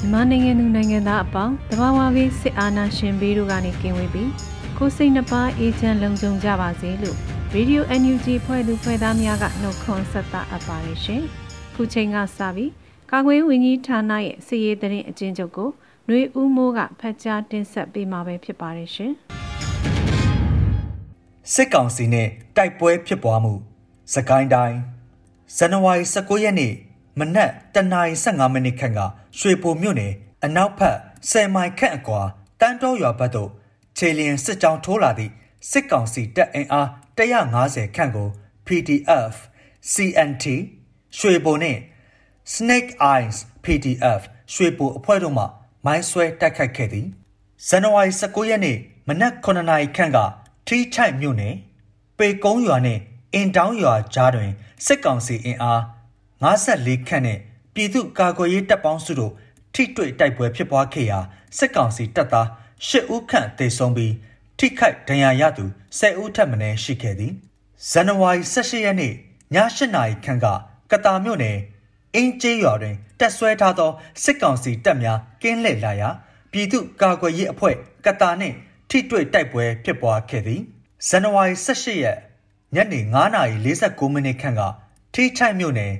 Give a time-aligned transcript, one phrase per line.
[0.00, 4.30] မြန်မာနိုင်ငံသူနိုင်ငံသားအပေါင်းတဘာဝဘေးစစ်အာဏာရှင်ဘေးတို့ကနေကင်းဝေးပြီး
[4.78, 7.16] ကိုစိတ်နှပါအေးချမ်းလုံခြုံကြပါစေလို့
[7.56, 11.22] Radio NUG ဖွဲ့သူဖွဲ့သားများကနှုတ်ခွန်းဆက်တာအပ်ပါတယ်ရှင်။
[11.74, 12.70] ခုချိန်ကစပြီး
[13.10, 15.70] ကာကွယ်ဝင်ကြီးဌာနရဲ့စီရေးတရင်အကျဉ်းချုပ်ကို
[16.06, 19.12] ຫນွေဦးမိုးကဖတ်ကြားတင်ဆက်ပေးမှာပဲဖြစ်ပါတယ်ရှင်။
[21.52, 23.52] စစ်ကောင်စီနဲ့တိုက်ပွဲဖြစ်ပွားမှု
[24.14, 24.76] စကိုင်းတိုင်း
[25.56, 26.72] ဇန်နဝါရီ19ရက်နေ့
[27.20, 29.00] မနက်တနာရီ15မိနစ်ခန့်က
[29.38, 30.12] ရွှေပိုမြို့နယ်
[30.44, 30.96] အနောက်ဘက်
[31.30, 32.20] 10မိုင်ခန့်အကွာ
[32.60, 33.50] တန်းတော်ရွာဘက်သို့
[33.96, 35.32] ခြေလျင်စစ်ကြောင်းထိုးလာသည့်
[35.70, 38.28] စစ်ကောင်စီတပ်အင်အား150ခန့်ကို
[38.66, 39.34] PDF
[39.92, 40.44] CNT
[41.18, 41.80] ရွှေပိုနှင့်
[42.54, 44.20] Snake Eyes PDF
[44.54, 45.44] ရွှေပိုအဖွဲ့တို့မှ
[45.86, 47.06] မိုင်းဆွဲတိုက်ခိုက်ခဲ့သည်
[47.68, 50.18] ဇန်နဝါရီ19ရက်နေ့မနက်9နာရီခန့်က
[50.66, 51.54] ထီးချိုက်မြို့နယ်
[52.18, 53.00] ပေကုန်းရွာနှင့်
[53.34, 54.50] အင်တောင်းရွာကြားတွင်
[54.86, 55.80] စစ်ကောင်စီအင်အား
[56.42, 57.38] 54ခန့်နဲ့
[57.74, 59.32] ပြည်သူ့ကာကွယ်ရေးတပ်ပေါင်းစုတို့
[59.74, 61.18] ထိတွေ့တိုက်ပွဲဖြစ်ပွားခဲ့ရာ
[61.58, 62.46] စစ်ကောင်စီတပ်သား
[62.88, 64.14] 10ဦးခန့်သေဆုံးပြီး
[64.58, 65.64] ထိခိုက်ဒဏ်ရာရသူ
[65.98, 67.32] 10ဦးထပ်မံရှိခဲ့သည်
[67.90, 69.14] ဇန်နဝါရီ18ရက်နေ့ည
[69.54, 70.46] 8နာရီခန့်က
[70.90, 71.58] ကတာမြို့နယ်
[72.14, 73.90] အင်းကျေးရွာတွင်တက်ဆွဲထားသော
[74.22, 76.08] စစ်ကောင်စီတပ်များကင်းလှည့်လာရာ
[76.52, 77.76] ပြည်သူ့ကာကွယ်ရေးအဖွဲ့
[78.06, 78.56] ကတာနှင့်
[78.88, 80.60] ထိတွေ့တိုက်ပွဲဖြစ်ပွားခဲ့သည်
[81.08, 82.18] ဇန်နဝါရီ18ရက်
[82.74, 83.00] ညနေ
[83.56, 84.62] 9:49မိနစ်ခန့်က
[85.14, 85.94] ထိချိုက်မြို့နယ်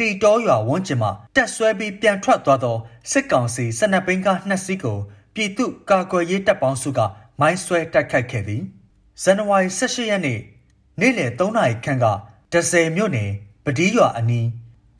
[0.00, 2.76] တီတောရွာဝန်းကျင်မှာတက်ဆွဲပြီးပြန်ထွက်သွားသော
[3.10, 4.98] စစ်ကောင်စီစနက်ဘင်းကားနှစ်စီးကို
[5.34, 7.00] ပြည်သူ့ကာကွယ်ရေးတပ်ပေါင်းစုက
[7.40, 8.62] မိုင်းဆွဲတိုက်ခိုက်ခဲ့သည်
[9.22, 10.40] ဇန်နဝါရီ18ရက်နေ့
[11.00, 12.06] နေ့လယ်3နာရီခန့်က
[12.52, 13.30] ဒဇယ်မြို့နယ်
[13.64, 14.46] ပဒီးရွာအနီး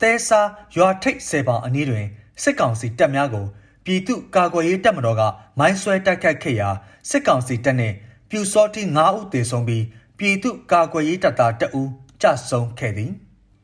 [0.01, 0.41] သဲဆာ
[0.75, 2.05] ရွာထိပ်ဆယ်ပောင်အနီးတွင်
[2.43, 3.45] စစ်ကောင်စီတပ်များကို
[3.85, 5.21] ပြည်သူ့ကာကွယ်ရေးတပ်မတော်က
[5.59, 6.69] မိုင်းဆွဲတိုက်ခိုက်ခဲ့ရာ
[7.09, 7.95] စစ်ကောင်စီတပ်နှင့်
[8.29, 9.83] ပြူစောတိ9ဦးသေဆုံးပြီး
[10.17, 11.89] ပြည်သူ့ကာကွယ်ရေးတပ်သား2ဦး
[12.21, 13.11] ကြဆုံးခဲ့သည်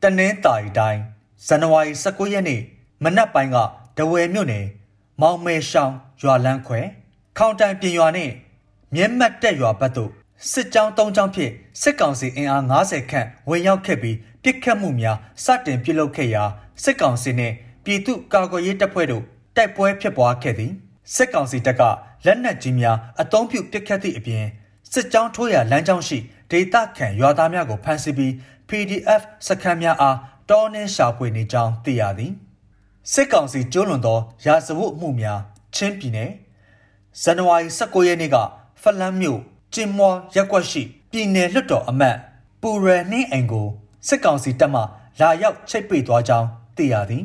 [0.01, 1.01] တနင်္သာရီတိုင်း
[1.45, 2.61] ဇန်နဝါရီ19ရက်နေ့
[3.03, 3.57] မနက်ပိုင်းက
[3.97, 4.65] ဒဝယ်မြို့နယ်
[5.21, 6.79] မောင်မဲရှောင်းရွာလန်းခွဲ
[7.37, 8.31] ခေါင်တိုင်ပြင်ရွာနဲ့
[8.93, 10.11] မြဲမတ်တက်ရွာဘက်သို့
[10.51, 16.43] စစ်ကြောင်း၃ကြောင်းဖြင့်စစ်ကောင်စီအင်အား90ခန့်ဝင်ရောက်ခဲ့ပြီးပြစ်ခတ်မှုများစတင်ပြုလုပ်ခဲ့ရာ
[16.83, 17.53] စစ်ကောင်စီနှင့်
[17.85, 19.23] ပြည်သူ့ကာကွယ်ရေးတပ်ဖွဲ့တို့
[19.55, 20.71] တိုက်ပွဲဖြစ်ပွားခဲ့သည်
[21.15, 21.81] စစ်ကောင်စီတပ်က
[22.25, 24.45] လက်နက်ကြီးများအုံပြုပစ်ခတ်သည့်အပြင်
[24.93, 26.17] စစ်ကြောင်းထိုးရာလမ်းကြောင်းရှိ
[26.51, 28.31] ဒေသခံရွာသားများကိုဖမ်းဆီးပြီး
[28.69, 30.17] PDF စခန်းများအား
[30.49, 32.33] တောနှင်းရှာဖွေနေကြောင်းသိရသည်
[33.11, 35.39] စစ်ကောင်စီကျိုးလွန်သောရာဇဝတ်မှုများ
[35.75, 36.31] ချင်းပြည်နယ်
[37.21, 38.37] ဇန်နဝါရီ19ရက်နေ့က
[38.81, 39.39] ဖလန်းမြို့
[39.73, 40.81] ကျင်းမွာရက်ကွက်ရှိ
[41.11, 42.17] ပြည်နယ်လွှတ်တော်အမတ်
[42.61, 43.67] ပူရယ်နှင်းအိမ်ကို
[44.07, 44.81] စစ်ကောင်စီတပ်မှ
[45.19, 46.47] လာရောက်ချိတ်ပိတ်သွားကြောင်း
[46.77, 47.23] သိရသည်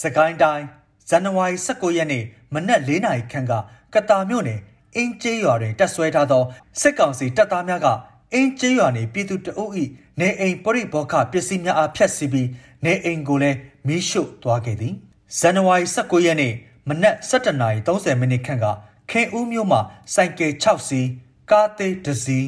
[0.00, 0.64] စကိုင်းတိုင်း
[1.08, 2.24] ဇန်နဝါရီ19ရက်နေ့
[2.54, 3.52] မနက်၄နာရီခန့်က
[3.94, 4.60] ကတာမြို့နယ်
[4.96, 6.42] အင်းကျေးရွာတွင်တက်ဆွဲထားသော
[6.80, 7.86] စစ်ကောင်စီတပ်သားများက
[8.32, 9.72] အင်းကျေးရွာနေပြည်သူတအုပ်၏
[10.20, 12.48] နေအိမ်ပရိဘောခပစ္စည်းများအားဖျက်ဆီးပြီး
[12.84, 14.94] နေအိမ်ကိုလည်းမီးရှို့သွားခဲ့သည်
[15.38, 16.52] ဇန်နဝါရီ19ရက်နေ့
[16.88, 18.66] မနက်7:30မိနစ်ခန့်က
[19.10, 19.80] ခင်ဦးမြို့မှာ
[20.14, 21.08] စိုက်ကယ်6စီး
[21.50, 22.44] ကားသေးတစ်စီး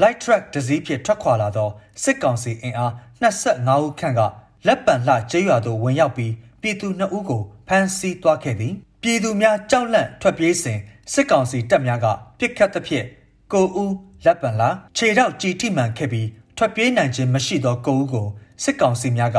[0.00, 1.68] light truck တစ်စီးဖြင့်ထွက်ခွာလာသော
[2.02, 4.20] စစ်ကောင်စီအင်အား25ဦးခန့်က
[4.66, 10.78] လက်ပံလှကျေးရွာသို့ဝင်ရောက်ပြီးပြည်သူ2ဦးကိုဖမ်းဆီးသွားခဲ့သည်ပြည်သူများကြောက်လန့်ထွက်ပြေးစဉ်
[11.12, 12.06] စစ်ကောင်စီတပ်များက
[12.38, 13.06] ပစ်ခတ်သဖြင့်
[13.52, 16.28] ကိုဦးလက်ပံလာခြေထောက်ကြီးထိမှန်ခဲ့ပြီး
[16.62, 18.26] ထွက်ပြေးနိုင်ခြင်းမရှိသောကိုဦးကို
[18.62, 19.38] စစ်ကောင်စီများက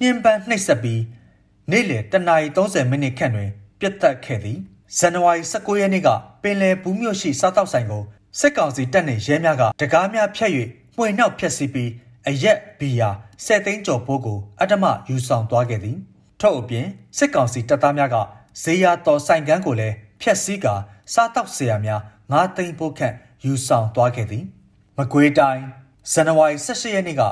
[0.00, 1.02] နှင်းပန်းနှိပ်စက်ပြီး
[1.70, 3.50] နေ့လယ်တနာရီ30မိနစ်ခန့်တွင်
[3.80, 4.58] ပြတ်တက်ခဲ့သည်
[4.98, 6.08] ဇန်နဝါရီ19ရက်နေ့က
[6.42, 8.02] ပင်လယ်ဘူးမြို့ရှိစားတောက်ဆိုင်ကို
[8.40, 10.50] စစ်ကောင်စီတပ်နှင့်ရဲများကတကားများဖြတ်၍
[10.96, 11.90] မှွေနှောက်ဖျက်ဆီးပြီး
[12.28, 13.10] အရက်ဘီယာ
[13.44, 15.98] ၁၀သိန်းကျော်ပိုးကိုအတ္တမယူဆောင်သွားခဲ့သည်
[16.40, 16.86] ထို့အပြင်
[17.18, 18.16] စစ်ကောင်စီတပ်သားများက
[18.62, 20.74] ဈေးရတော်ဆိုင်ကန်းကိုလည်းဖျက်ဆီးကာ
[21.12, 22.00] စားတောက်ဆရာများ
[22.32, 23.14] ၅သိန်းပိုးခန့်
[23.44, 24.44] ယူဆောင်သွားခဲ့သည်
[24.96, 25.64] မကွေးတိုင်း
[26.12, 27.22] ဇန်နဝါရီ18ရက်နေ့က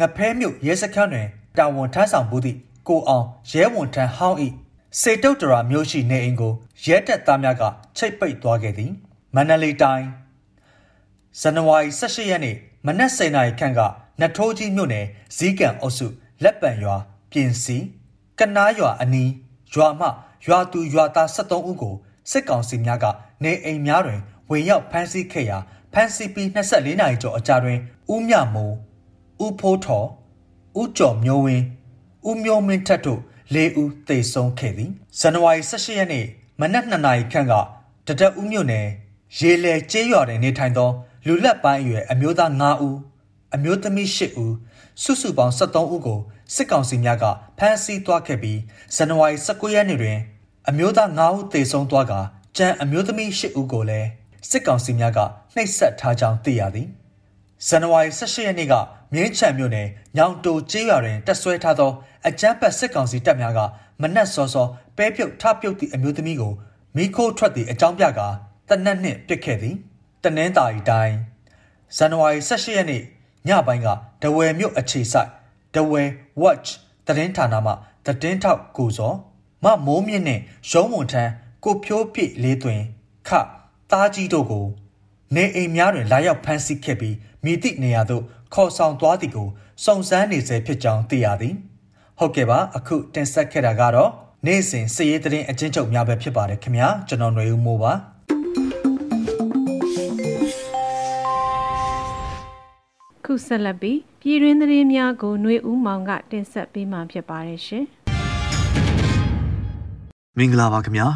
[0.00, 2.58] ငဖဲမြို့ရဲစခန်းတွင်တာဝန်ထမ်းဆောင်မှုသည့်
[2.88, 4.38] ကိုအောင်ရဲဝန်ထမ်းဟောင်း၏
[5.00, 6.52] စေတုတ်တရာမျိုးရှိနေအိမ်ကို
[6.84, 7.62] ရဲတပ်သားများက
[7.96, 8.92] ချိတ်ပိတ်သွားခဲ့သည်
[9.34, 10.06] မန္တလေးတိုင်း
[11.40, 12.56] ဇန်နဝါရီ18ရက်နေ့
[12.86, 13.80] မနက်7:00နာရီခန့်က
[14.20, 15.06] နထိုးကြီးမြို့နယ်
[15.36, 16.06] ဇီးကန်အုပ်စု
[16.42, 16.96] လက်ပံရွာ
[17.30, 17.76] ပြင်စီ
[18.38, 19.30] ကနားရွာအနီး
[19.74, 20.08] ရွာမှ
[20.46, 21.94] ရွာသူရွာသား73ဦးကို
[22.30, 23.04] စစ်ကောင်စီများက
[23.44, 24.20] နေအိမ်များတွင်
[24.50, 25.58] ဝင်ရောက်ဖမ်းဆီးခဲ့ရာ
[25.92, 27.78] ဖမ်းဆီးပြီး24နာရီကျော်အကြာတွင်
[28.12, 28.74] ဦးမြမိုး
[29.44, 30.06] ဦးဖိုးထော်
[30.80, 31.64] ဦးကျော်မျိုးဝင်း
[32.28, 33.20] ဦးမျိုးမင်းထက်တို့
[33.54, 36.26] ၄ဦးသေဆုံးခဲ့သည်ဇန်နဝါရီ18ရက်နေ့
[36.60, 37.52] မနက်2နာရီခန့်က
[38.06, 38.86] တတဦးမြို့နယ်
[39.38, 40.90] ရေလေကျေးရွာတွင်နေထိုင်သော
[41.26, 42.96] လူလက်ပိုင်းအရွယ်အမျိုးသား9ဦး
[43.54, 44.54] အမျိုးသမီး10ဦး
[45.02, 46.20] စုစုပေါင်း73ဦးကို
[46.54, 47.24] စစ်ကောင်စီများက
[47.58, 48.58] ဖမ်းဆီးသွားခဲ့ပြီး
[48.94, 50.18] ဇန်နဝါရီ19ရက်နေ့တွင်
[50.68, 52.12] အမျိုးသား9ဦးသေဆုံးသွားက
[52.56, 54.08] ကျန်အမျိုးသမီး10ဦးကိုလည်း
[54.50, 55.18] စစ်ကောင်စီများက
[55.54, 56.88] နှိပ်စက်ထားကြောင်းသိရသည်
[57.66, 58.74] ဇန်နဝါရီ18ရက်နေ့က
[59.14, 61.90] မြင်းချံမြို့နယ်ညောင်တိုကျေးရွာတွင်တက်ဆွဲထားသော
[62.28, 63.60] အကြမ်းဖက်စစ်ကောင်စီတပ်များက
[64.00, 64.66] မနက်စောစော
[64.96, 66.52] ပဲပြုတ်ထပြုတ်သည့်အမျိုးသမီးကို
[66.96, 68.28] မိခိုးထွက်သည့်အကြောင်းပြကာ
[68.68, 69.74] တနက်နှင့်ပြစ်ခဲ့သည်
[70.22, 71.16] တနင်္သာရီတိုင်း
[71.96, 73.02] ဇန်နဝါရီ18ရက်နေ့
[73.48, 73.88] ညပိုင်းက
[74.22, 75.30] ဒဝယ်မြို့အခြေဆိုင်
[75.74, 76.08] ဒဝယ်
[76.42, 76.68] watch
[77.06, 77.72] သတင်းဌာနမှ
[78.06, 79.12] သတင်းထောက်ကိုစော
[79.64, 81.30] မမိုးမြင့်နှင့်ရုံးဝန်ထမ်း
[81.64, 82.82] ကိုဖြိုးပြည့်လေးသွင်း
[83.28, 83.30] ခ
[83.90, 84.66] တားကြီးတို့ကို
[85.35, 88.23] နေအိမ်များတွင်လာရောက်ဖမ်းဆီးခဲ့ပြီးမိသည့်နေရာသို့
[88.53, 89.47] ခေါ်ဆောင်သွားသည်ကို
[89.85, 91.55] စုံစမ်းနေဆဲဖြစ်ကြောင်းသိရသည်
[92.19, 94.11] ဟုတ်ကဲ့ပါအခုတင်ဆက်ခဲ့တာကတော့
[94.45, 97.93] နေ့စဉ်စည်ရေးသတင်းအချင်းချုပ်များပဲဖြစ်ပါတယ်ခင်ဗျာကျွန်တော်ຫນွေဦးမိုးပါ
[103.25, 107.85] ခုဆက်လက်ပြီးပြည်တွင်းသတင်းများကိုຫນွေဦးမောင်ကတင်ဆက်ပေးမှာဖြစ်ပါတယ်ရှင်
[110.37, 111.07] မင်္ဂလာပါခင်ဗျာ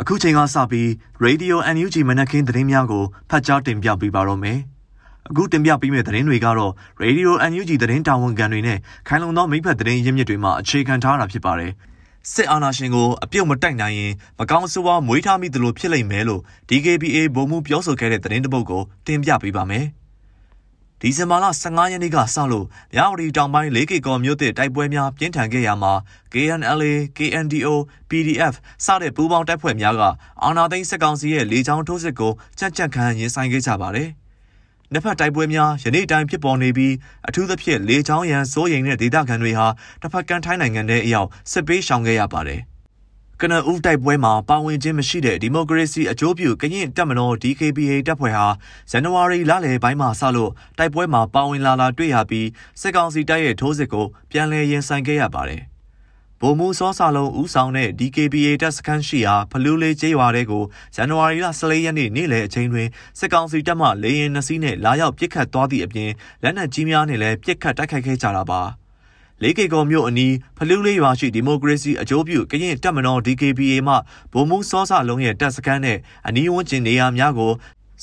[0.00, 0.88] အခုချိန်ကစပြီး
[1.24, 4.58] Radio NUG မနက်ခင်းသတင်းများကိုဖတ်ကြားတင်ပြပေးပါတော့မယ်
[5.28, 6.72] အခုတင်ပြပေးမယ့်သတင်းတွေကတော့
[7.02, 8.78] Radio NUG သတင်းတာဝန်ခံတွေနဲ့
[9.08, 11.72] ခိုင်လုံသောမိဖက်သတင်းရင်းမြစ်တွေမှအခြေခံထားတာဖြစ်ပါတယ်
[12.32, 19.86] စစ်အာဏာရှင်ကိုအပြုတ်မတိုက်နိုင်ရင်မကောင်းဆိုးဝါးမွေးထားမိသလိုဖြစ်လိမ့်မယ်လို့ DKBA ဗိုလ်မှူးပြောဆိုခဲ့တဲ့သတင်းတပုတ်ကိုတင်ပြပေးပါမယ်။
[21.02, 25.92] ဒီဇင်ဘာလ15ရက်နေ့ကစလို့မြဝတီတောင်ပိုင်း၄ကီကော်မြို့သစ်တိုက်ပွဲများပြင်းထန်ခဲ့ရမှာ
[26.32, 27.68] KNLA, KNDO,
[28.10, 28.54] PDF
[28.84, 30.02] စတဲ့ပူးပေါင်းတပ်ဖွဲ့များက
[30.42, 34.08] အာဏာသိမ်းစစ်ကောင်စီရဲ့လေကြောင်းထိုးစစ်ကိုကြက်ကြက်ခံရင်ဆိုင်ခဲ့ကြပါတယ်။
[34.92, 36.94] နှစ်ဖက်တိုက်ပွဲများယနေ့တိုင်းဖြစ်ပေါ်နေပြီး
[37.28, 39.66] အထူးသဖြင့်လေချောင်းရန်စိုးရိမ်တဲ့ဒေသခံတွေဟာ
[40.02, 42.62] တစ်ဖက်ကန်ထိုင်းနိုင်ငံထဲအရောက်စစ်ပေးရှောင်ခဲ့ရပါတယ်။
[43.42, 48.46] ကနဦးတိုက်ပွဲမှာပါဝင်ခြင်းမရှိတဲ့ဒီမိုကရေစီအကျိုးပြုကရင်တပ်မတော် DKBA တပ်ဖွဲ့ဟာ
[48.90, 52.48] ဇန်နဝါရီလလယ်ပိုင်းမှာစလို့တိုက်ပွဲမှာပါဝင်လာလာတွေ့ရပြီး
[52.80, 55.62] စစ်ကောင်စီတပ်ရဲ့ထိုးစစ်ကိုပြန်လည်ရင်ဆိုင်ခဲ့ရပါတယ်။
[56.40, 60.64] ဗိုလ်မှူးစောစာလုံးဦးဆောင်တဲ့ DKBA တပ်စခန်းရှိရာဖလူးလေးကျေးရွာတဲကို
[60.94, 62.88] ဇန်နဝါရီလ14ရက်နေ့နေ့လယ်အချိန်တွင်
[63.18, 66.10] စစ်ကောင်စီတပ်မှလေရင်နှစီးနဲ့လာရောက်ပစ်ခတ်သွားသည့်အပြင်
[66.42, 68.62] လက်နက်ကြီးများနဲ့လည်းပစ်ခတ်တိုက်ခိုက်ခဲ့ကြတာပါ
[69.42, 73.94] လေးကေကောမြို့အနီးဖလူးလေးရွာရှိဒီမိုကရေစီအကျိုးပြုကရင်တပ်မတော် DKBA မှ
[74.32, 77.52] ဗိုလ်မှူးစောစလုံးရဲ့တပ်စခန်းနဲ့အနီးဝန်းကျင်နေရာများကို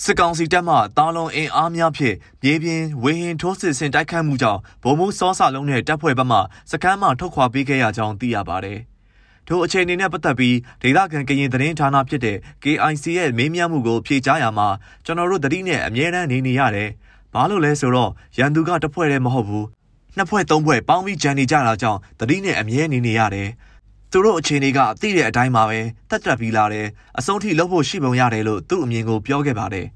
[0.04, 6.40] စစ်ကောင်စီတပ်မှတာလွန်အင်အားများဖြင့်မြေပြင်ဝေဟင်ထိုးစစ်ဆင်တိုက်ခိုက်မှုကြောင့်ဗိုလ်မှူးစောစလုံးနဲ့တပ်ဖွဲ့ဘက်မှ
[6.72, 8.80] စကမ်းမှထုတ်ခွာပေးခဲ့ရကြောင်းသိရပါတယ်။
[9.48, 14.68] ထိုအခြေအနေနဲ့ပတ်သက်ပြီးဒေသခံကရင်သတင်းဌာနဖြစ်တဲ့ KIC ရဲ့မေးမြန်းမှုကိုဖြေကြားရမှာ
[15.06, 16.90] ကျွန်တော်တို့တတိနဲ့အမြဲတမ်းနေနေရတယ်။
[17.34, 19.66] ဘာလို့လဲဆိုတော့ရန်သူကတစ်ဖွဲ့တည်းမဟုတ်ဘူး။
[20.18, 23.50] နှစ်ဖွဲ့သုံးဖွဲ့ပေါင်းပြီးကြံနေကြတာကြောင့်တတိနဲ့အမြဲနေနေရတယ်။
[24.12, 26.88] သူတို့အခြေအနေကသိတဲ့အတိုင်းပါပဲတက်တက်ပြီးလာတယ်
[27.20, 29.88] အဆုံးထိလုပ်ဖို့ရှိပုံရတယ်လို့သူ့အမြင်ကိုပြောခဲ့ပါတယ်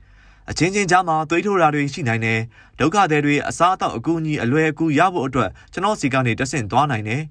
[0.50, 2.39] အချင်းချင်းကြားမှာသွေးထိုးတာတွေရှိနိုင်တယ်
[2.79, 7.22] ဒုက္ခတွေတွေအစားအသောက်အကူအညီအလွယ်အကူရဖို့အတွက်ကျွန်တော်စီကနေတက်ဆင့်သွားနိုင်တယ်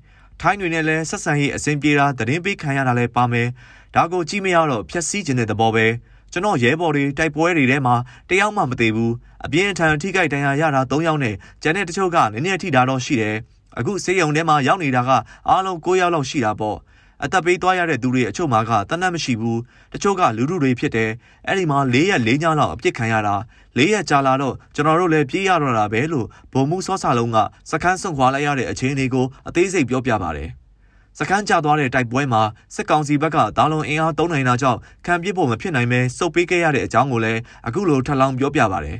[0.40, 3.48] ထိုင်းတွေနဲ့လည်းဆက်ဆံရေးအဆင်ပြေတာသတင်းပေးခံရတာလည်းပါမယ်
[3.94, 5.86] ဒါကိုကြည့်မရတော့ဖြက်စီးခြင်းတဲ့သဘောပဲ
[6.32, 7.94] ကျွန်တော်ရဲဘော်တွေတိုက်ပွဲတွေထဲမှာ
[8.28, 13.36] တယောက်မှမသေးဘူးအပြင်းထန်ထိခိုက်ဒဏ်ရာရတာ၃ယောက်နဲ့ကျန်တဲ့တချို့ကနည်းနည်းထိတာတော့ရှိတယ်
[13.78, 15.10] အခုစေယုံထဲမှာရောက်နေတာက
[15.48, 16.78] အားလုံး9ယောက်လောက်ရှိတာပေါ့
[17.24, 19.60] အသက်ပေးသွားရတဲ့သူတွေအချို့မှာကတနတ်မရှိဘူး
[19.92, 21.10] တချို့ကလူလူတွေဖြစ်တယ်
[21.46, 23.34] အဲ့ဒီမှာ၄ရက်၄ညလောက်အပြစ်ခံရတာ
[23.78, 27.38] ၄ရက်ကြာလာတော့ကျွန်တော်တို့လည်းပြေးရတော့တာပဲလို့ဗိုလ်မှူးစောစာလုံးက
[27.70, 30.50] စခန်းဆွန့်ခွာလိုက်ရတဲ့အခြေအနေကိုအသေးစိတ်ပြောပြပါတယ်
[31.20, 32.42] စခန်းကျသွားတဲ့တိုက်ပွဲမှာ
[32.74, 38.98] စစ်ကောင်စီဘက်ကဒါလုံအင်အားသုံးနိုင်တာကြောင့်ခံပြစ်ဖို့မဖြစ်နိုင်ပဲစုပ်ပေးခဲ့ရတဲ့အကြောင်းကိုလည်းအခုလိုထပ်လောင်းပြောပြပါတယ်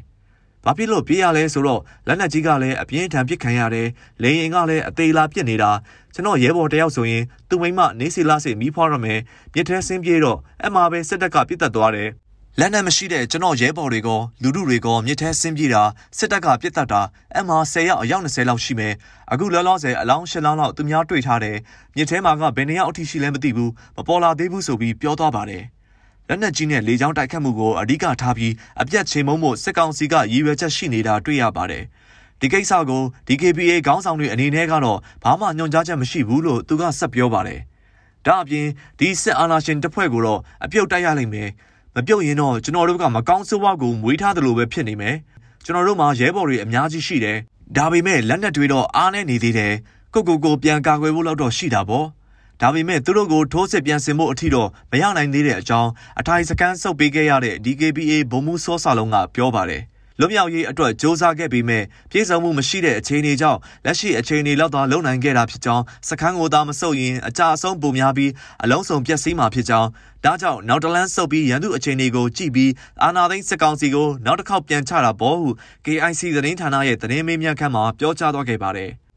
[0.65, 3.89] ဘာဖြစ်လို့ပြေးရလဲဆိုတော့လက်နက်ကြီးကလည်းအပြင်းထန်ပစ်ခံရတယ်။
[4.23, 5.71] လေရင်ကလည်းအသေးလားပစ်နေတာ။
[6.15, 9.21] ကျွန်တော်ရဲဘော်တယောက်ဆိုရင်သူ့မိမနေစီလာစီမီးဖွားရမယ်။
[9.55, 12.09] မြစ်ထဲဆင်းပြေးတော့အမှပဲစစ်တပ်ကပြစ်တက်သွားတယ်။
[12.61, 14.09] လက်နက်မရှိတဲ့ကျွန်တော်ရဲဘော်တွေက
[14.43, 15.83] လူလူတွေကမြစ်ထဲဆင်းပြေးတာ
[16.19, 17.03] စစ်တပ်ကပြစ်တက်တာ
[17.37, 18.95] အမှ10 ရောက်အယောက်20လောက်ရှိမယ်။
[19.33, 21.57] အခုလောလောဆယ်အလောင်း10လောင်းလောက်သူများတွေ့ထားတယ်။
[21.97, 25.65] မြစ်ထဲမှာကဘယ်နေရာအထိရှိလဲမသိဘူး။မပေါ်လာသေးဘူးဆိုပြီးပြောသွားပါတယ်။
[26.29, 31.85] လက်နက်ကြီးနဲ့လေကြောင်းတိုက်ခတ်မှုကိုအဓိကထားပြီးအပြတ်ချေမှုန်းမှုစစ်ကောင်စီကရည်ရွယ်ချက်ရှိနေတာတွေ့ရပါတယ်။
[32.41, 37.61] ဒီကိစ္စကို DKBA ခေါင်းဆောင်တွေအနေနဲ့ကတော့ဘာမှညွှန်ကြားချက်မရှိဘူးလို့သူကဆက်ပြောပါတယ်။
[38.27, 38.67] ဒါအပြင်
[38.99, 41.51] ဒီစစ်အာဏာရှင်တပ်ဖွဲ့ကိုတော့အပြုတ်တိုက်ရလိမ့်မယ်။
[42.01, 45.17] မပြုတ်ရင်တော့ကျွန်တော်တို့ကမကောင်းဆိုးဝါးကိုမွေးထားသလိုပဲဖြစ်နေမယ်။
[45.65, 47.37] ကျွန်တော်တို့မှာရဲဘော်တွေအများကြီးရှိတယ်။
[47.77, 49.73] ဒါပေမဲ့လက်နက်တွေတော့အားနဲ့နေသေးတယ်။
[50.15, 52.07] ကိုကိုကိုပြန်ကာကွယ်ဖို့လောက်တော့ရှိတာပေါ့။
[52.61, 55.91] ဒါပေမဲ့သူတို့ကိုထိုးစစ်ပြန်ဆင်ဖို့အထီတော့မရနိုင်သေးတဲ့အကြောင်း
[56.21, 59.83] အထိုင်စကန်ဆုတ်ပေးခဲ့ရတဲ့ DKBA ဘုံမှုစောစာလုံးကပြောပါတယ်။
[60.21, 68.31] လွတ်မြောက်ရေးအတွက်စ조사ခဲ့ပြီးမဲ့ပြည်စုံမှုမရှိတဲ့အခြေအနေကြောင့်လက်ရှိအခြေအနေလောက်သာလုံနိုင်ခဲ့တာဖြစ်ကြောင်းစခန်းကိုသာမဆုတ်ရင်အကြအဆုံးပုံများပြီး
[68.63, 69.89] အလုံးစုံပျက်စီးမှာဖြစ်ကြောင်း
[70.25, 72.73] ဒါကြောင့်နောက်တလန်းဆုတ်ပြီးရန်သူအခြေအနေကိုကြည့်ပြီး
[73.03, 75.49] အာနာသိန်းစစ်ကောင်စီကိုနောက်တစ်ခေါက်ပြန်ချတာပေါ့ဟု
[75.85, 78.93] KIC သတင်းဌာနရဲ့သတင်းမေးမြန်းခန်းမှာပြောကြားသွားခဲ့ပါတယ်။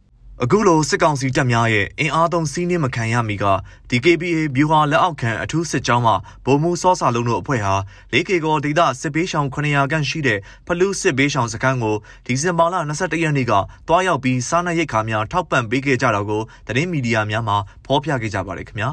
[0.43, 3.45] အခုလိုစစ်ကောင်စီတပ်များရဲ့အင်အားသုံးစီးနှင်းမခံရမီက
[3.89, 6.13] DKBA ဗျူဟာလက်အောက်ခံအထူးစစ်ကြောင်းမှ
[6.45, 7.75] ဗိုလ်မှူးစောစာလုံးတို့အဖွဲ့ဟာ
[8.12, 11.95] 4K ကောဒေသစစ်ပေးရှောင်900ခန့်ရှိတဲ့ဖလူးစစ်ပေးရှောင်စခန်းကို
[12.25, 13.53] ဒီဇင်ဘာလ22ရက်နေ့က
[13.88, 17.55] တွားရောက်ပြီးစားနပ်ရိက္ခာများထောက်ပံ့ပေးခဲ့ကြတာကိုသတင်းမီဒီယာများမှ
[17.86, 18.89] ဖော်ပြခဲ့ကြပါတယ်ခင်ဗျာ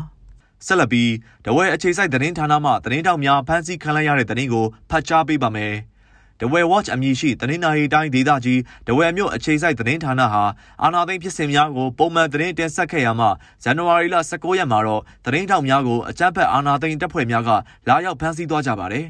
[0.67, 1.13] ဆက်လက်ပြီး
[1.45, 5.75] တဝဲအခြေစိုက်သတင်းဌာနမှသတင်းတောက်များဖမ်းဆီးခံလိုက်ရတဲ့သတင်းကိုဖတ်ကြားပေးပါမယ်။
[6.41, 10.43] ဒဝဲ watch အမည်ရှိသတင်းနာရီတိုင်းဒေသကြီးဒဝဲမြို့အခြေစိုက်သတင်းဌာနဟာ
[10.83, 13.27] အာနာသိန်းဖြစ်စဉ်များကိုပုံမှန်သတင်းတင်ဆက်ခဲ့ရမှ
[13.63, 17.51] ဇန်နဝါရီလ19ရက်မှာတော့သတင်းထောက်များကိုအကြမ်းဖက်အာနာသိန်းတပ်ဖွဲ့များက
[17.89, 19.07] လာရောက်ဖမ်းဆီးသွားကြပါတယ်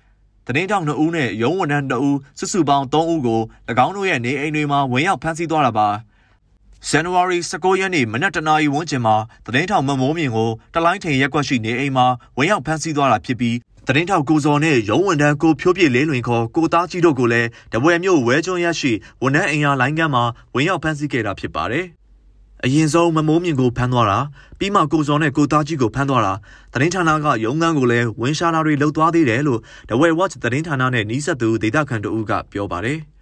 [0.46, 3.40] ။သတင်းထောက်2ဦးနဲ့ရုံးဝန်ထမ်း2ဦးစုစုပေါင်း3ဦးကို၎
[3.86, 5.88] င်းတို့ရဲ့နေအိမ်တွေမှာဝင်ရောက်ဖမ်းဆီးသွားတာပါ။
[6.88, 13.56] ဇန်နဝါရီ19ရက်နေ့မနက်တနာရီဝန်းကျင်မှာသတင်းထောက်မမိုးမြင့်ကိုတလိုင်းထိန်ရက်ကွက်ရှိနေအိမ်မှာဝင်ရောက်ဖမ်းဆီးသွားတာဖြစ်ပြီး
[13.88, 20.24] တရင်ထောက်ကိုစော်နဲ့ရုံးဝန်ထမ်းကိုဖြိုးပြည့်လေးလွင်ခေါ်ကိုသားကြီးတို့ကိုလည်းတပွဲမြို့ဝဲကျွန်းရရှိဝန်ထမ်းအင်အားလိုင်းကမ်းမှာ
[20.54, 21.86] ဝင်ရောက်ဖမ်းဆီးခဲ့တာဖြစ်ပါတယ်။
[22.64, 24.18] အရင်ဆုံးမမိုးမြင့်ကိုဖမ်းသွားတာ
[24.58, 26.32] ပြီးမှကိုစော်နဲ့ကိုသားကြီးကိုဖမ်းသွားတာ
[26.72, 32.98] တရင်ဌာနကရုံးခန်းကိုလည်းဝင်ရှာတာတွေလှုပ်သွားသေးတယ်လို့တဝဲ watch တရင်ဌာနနဲ့နီးစပ်သူဒေတာခန်တို့ကပြောပါတယ်။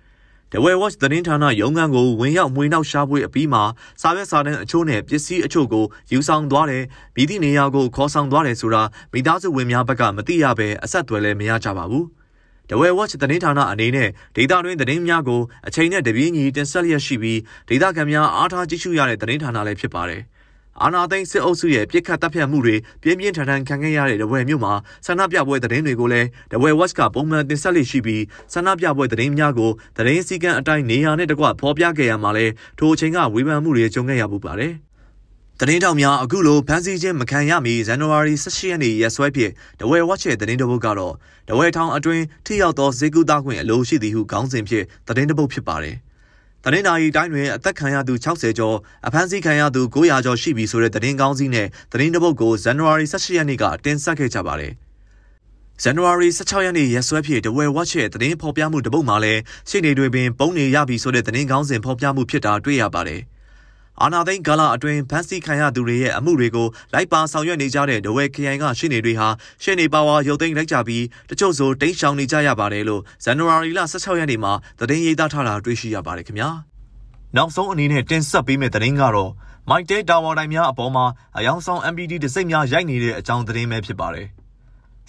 [0.53, 3.63] The Way Watch သတင်းဌာနရုံးခန်းကိုဝင်ရောက်မှွေနောက်ရှာဖွေအပြီးမှာ
[4.01, 6.85] စာရွက်စာတမ်းအချို့နဲ့ပစ္စည်းအချို့ကိုယူဆောင်သွားတယ်။
[7.17, 12.05] မိသည့်နေရာကိုခေါ်ဆောင်သွားတယ်ဆိုတာမိသားစုဝင်များဘက်ကမသိရဘဲအဆက်အသွယ်လည်းမရကြပါဘူး။
[12.69, 20.23] The Way Watch သတင်းဌာနအနေနဲ့ဒေတာတွင်သတင်းများကိုအချိန်နဲ့တပြေးညီတင်ဆက်လျက်ရှိပြီးဒေတာခံများအားထားကြည့်ရှုရတဲ့သတင်းဌာနလည်းဖြစ်ပါတယ်။
[20.83, 24.73] အာနာသိန်းစစ်အုပ်စုရဲ့ပြစ်ခတ်တပ်ဖြတ်မှုတွေပြင်းပြင်းထန်ထန်ခံခဲ့ရတဲ့တဝဲမြို့မှာ
[25.07, 28.23] ဆန္ဒပြပွဲသတင်းတွေကိုလည်းတဝဲ Watch ကပုံမှန်တင်ဆက်လေ့ရှိပြီး
[28.53, 32.47] ဆန္ဒပြပွဲသတင်းများကိုသတင်းစည်းကမ်းအတိုင်းနေရာနဲ့တကွဖော်ပြခဲ့ရမှာလဲ
[32.79, 34.73] ထိုအချိန်ကဝေဖန်မှုတွေကြုံခဲ့ရပူပါတယ်။
[35.61, 41.15] သတင်းတောင်များအခုလိုဖမ်းဆီးခြင်းမခံရမီဇန်နဝါရီ18ရက်နေ့ရက်စွဲဖြင့်တဝဲဝက်ချဲသတင်းတပုတ်ကတော့
[41.49, 45.97] တဝဲထောင်အတွင်းထိရောက်သောဈေးကူသားခွင့်အလိုရှိသည်ဟုခေါင်းစဉ်ဖြင့်သတင်းတပုတ်ဖြစ်ပါတယ်။
[46.65, 48.77] တနင်္လာရီတိုင်းတွင်အသက်ခံရသူ60ကျော်
[49.07, 54.73] အဖမ်းဆီးခံရသူ900ကျော်ရှိပြီဆိုတဲ့သတင်းကောင်းစီးနဲ့သတင်းတပုတ်ကိုဇန်နဝါရီ18ရက်နေ့ကတင်ဆက်ခဲ့ကြပါတယ်။
[55.83, 63.21] ဇန်နဝါရီ16ရက်နေ့ရက်စွဲဖြင့်တဝဲဝက်ချ်ရဲ့သတင်းဖော်ပြမှုတပုတ်မှာလည်းရှေ့နေတွေပင်ပုံနေရပြီဆိုတဲ့သတင်းကောင်းစဉ်ဖော်ပြမှုဖြစ်တာတွေ့ရပါတယ်။
[64.03, 69.29] အာနာသိန်းကာလအတွင်းဖမ်းဆီးခံရသူတွေရဲ့အမှုတွေကိုလိုက်ပါဆောင်ရွက်နေကြတဲ့ဒဝဲခရိုင်ကရှင်းနေတွေဟာ
[69.63, 76.51] ရှင်းနေပါဝါရုပ်သိမ်းလိုက်ကြပြီးတချို့ဆိုတိတ်ရှောင်နေကြရပါတယ်လို့ဇန်နဝါရီလ16ရက်နေ့မှာသတင်းရေးသားထားတာတွေ့ရှိရပါတယ်ခင်ဗျာ
[77.37, 79.31] နောက်ဆုံးအနေနဲ့တင်ဆက်ပေးမယ့်သတင်းကတော့
[79.71, 81.05] မိုက်တဲတာဝါတိုင်များအပေါ်မှာ
[81.37, 84.27] အယောင်ဆောင် MPD တစိမ့်များရိုက်နေတဲ့အကြောင်းသတင်းပဲဖြစ်ပါတယ်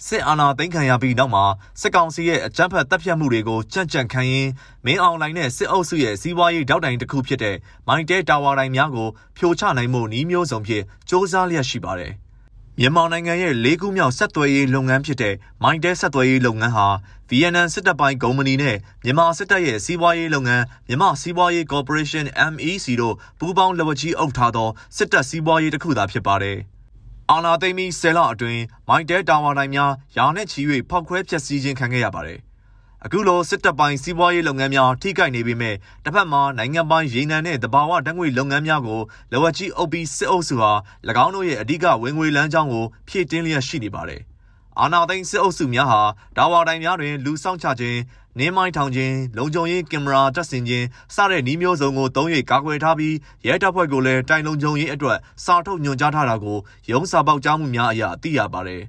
[0.06, 1.44] စစ်အာဏာသိမ်းခံရပြီးနောက်မှာ
[1.80, 4.50] စစ်ကောင်စီရဲ့အကြမ်းဖက်တပ်ဖြတ်မှုတွေကိုကြံ့ကြံ့ခံရင်း
[4.84, 7.56] မင်းအောင်လှိုင်နဲ့စစ်အုပ်စုရဲ့စီးပွားရေးတောက်တိုင်တစ်ခုဖြစ်တဲ့
[7.88, 12.12] မိုင်းတဲတာဝါတိုင်များကိုဖြိုချနိုင်မှုနှီးမျိုးစုံဖြင့်စ조사လျက်ရှိပါတယ်။
[12.78, 16.88] မြန်မာနိုင်ငံရဲ့လေးခုမြောက်ဆက်သွယ်ရေးလုပ်ငန်းဖြစ်တဲ့မိုင်းတဲဆက်သွယ်ရေးလုပ်ငန်းဟာ
[17.30, 26.58] VNN စစ်တပ်ပိုင်းကုမ္ပဏီနဲ့မြန်မာစစ်တပ်ရဲ့စီးပွားရေးလုပ်ငန်းမြန်မာစီးပွားရေးကော်ပိုရေးရှင်း MEC တို့ပူးပေါင်းလက်ဝါးကြီးအုပ်ထားသောစစ်တပ်စီးပွားရေးတစ်ခုသာဖြစ်ပါတယ်။
[27.30, 30.60] အာနာသိမ့်ပြီးဆယ်လအတွင်းမိုက်တဲတာဝါတိုင်းများရာနဲ့ချီ၍
[30.90, 32.38] ဖောက်ခွဲဖျက်ဆီးခြင်းခံခဲ့ရပါတယ်။
[33.04, 35.74] အခုလိုစစ်တပ်ပိုင်းစီးပွားရေးလုပ်ငန်းများထိခိုက်နေပေမဲ့
[36.04, 39.00] တစ်ဖက်မှာနိုင်ငံပိုင်းရေနံနဲ့တဘာဝဓာတ်ငွေလုပ်ငန်းများကို
[39.32, 40.72] လဝကြီးအုပ်ပြီးစစ်အုပ်စုဟာ၎
[41.24, 44.22] င်းတို့ရဲ့အဓိကဝင်ငွေလမ်းကြောင်းကိုဖြည့်တင်းလျက်ရှိနေပါတယ်။
[44.80, 46.00] အာနာသိန်းစစ်အုပ်စုများဟာ
[46.36, 47.98] ဒါဝါတိုင်းများတွင်လူဆောင်ချခြင်း
[48.38, 53.14] နင်းမိုင်းထောင်ခြင်းလုံခြုံရေးကင်မရာတပ်ဆင်ခြင်းစတဲ့နှီးမျိုးစုံကိုသုံး၍ကာကွယ်ထားပြီး
[53.46, 56.58] ရဲတပ်ဖွဲ့ကိုလည်းတိုင်လုံခြုံရေးအတွက်စာထုတ်ညွှန်ကြားထားတာကို
[56.90, 58.82] ရုံးစာပေါက်ကြားမှုများအရသိရပါတယ်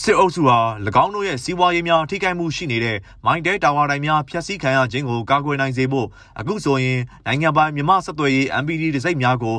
[0.00, 0.58] စစ်အုပ်စုဟာ၎
[1.04, 6.06] င်းတို့ရဲ့စီးပွားရေးများထိခိုက်မှုရှိနေတဲ့မိုင်းတဲတာဝါတိုင်များဖျက်ဆီးခံရခြင်းကိုကာကွယ်နိုင်စေဖို့
[6.38, 9.56] အခုဆိုရင်နိုင်ငံပိုင်မြမဆက်သွယ်ရေး MPD တစိုက်များကို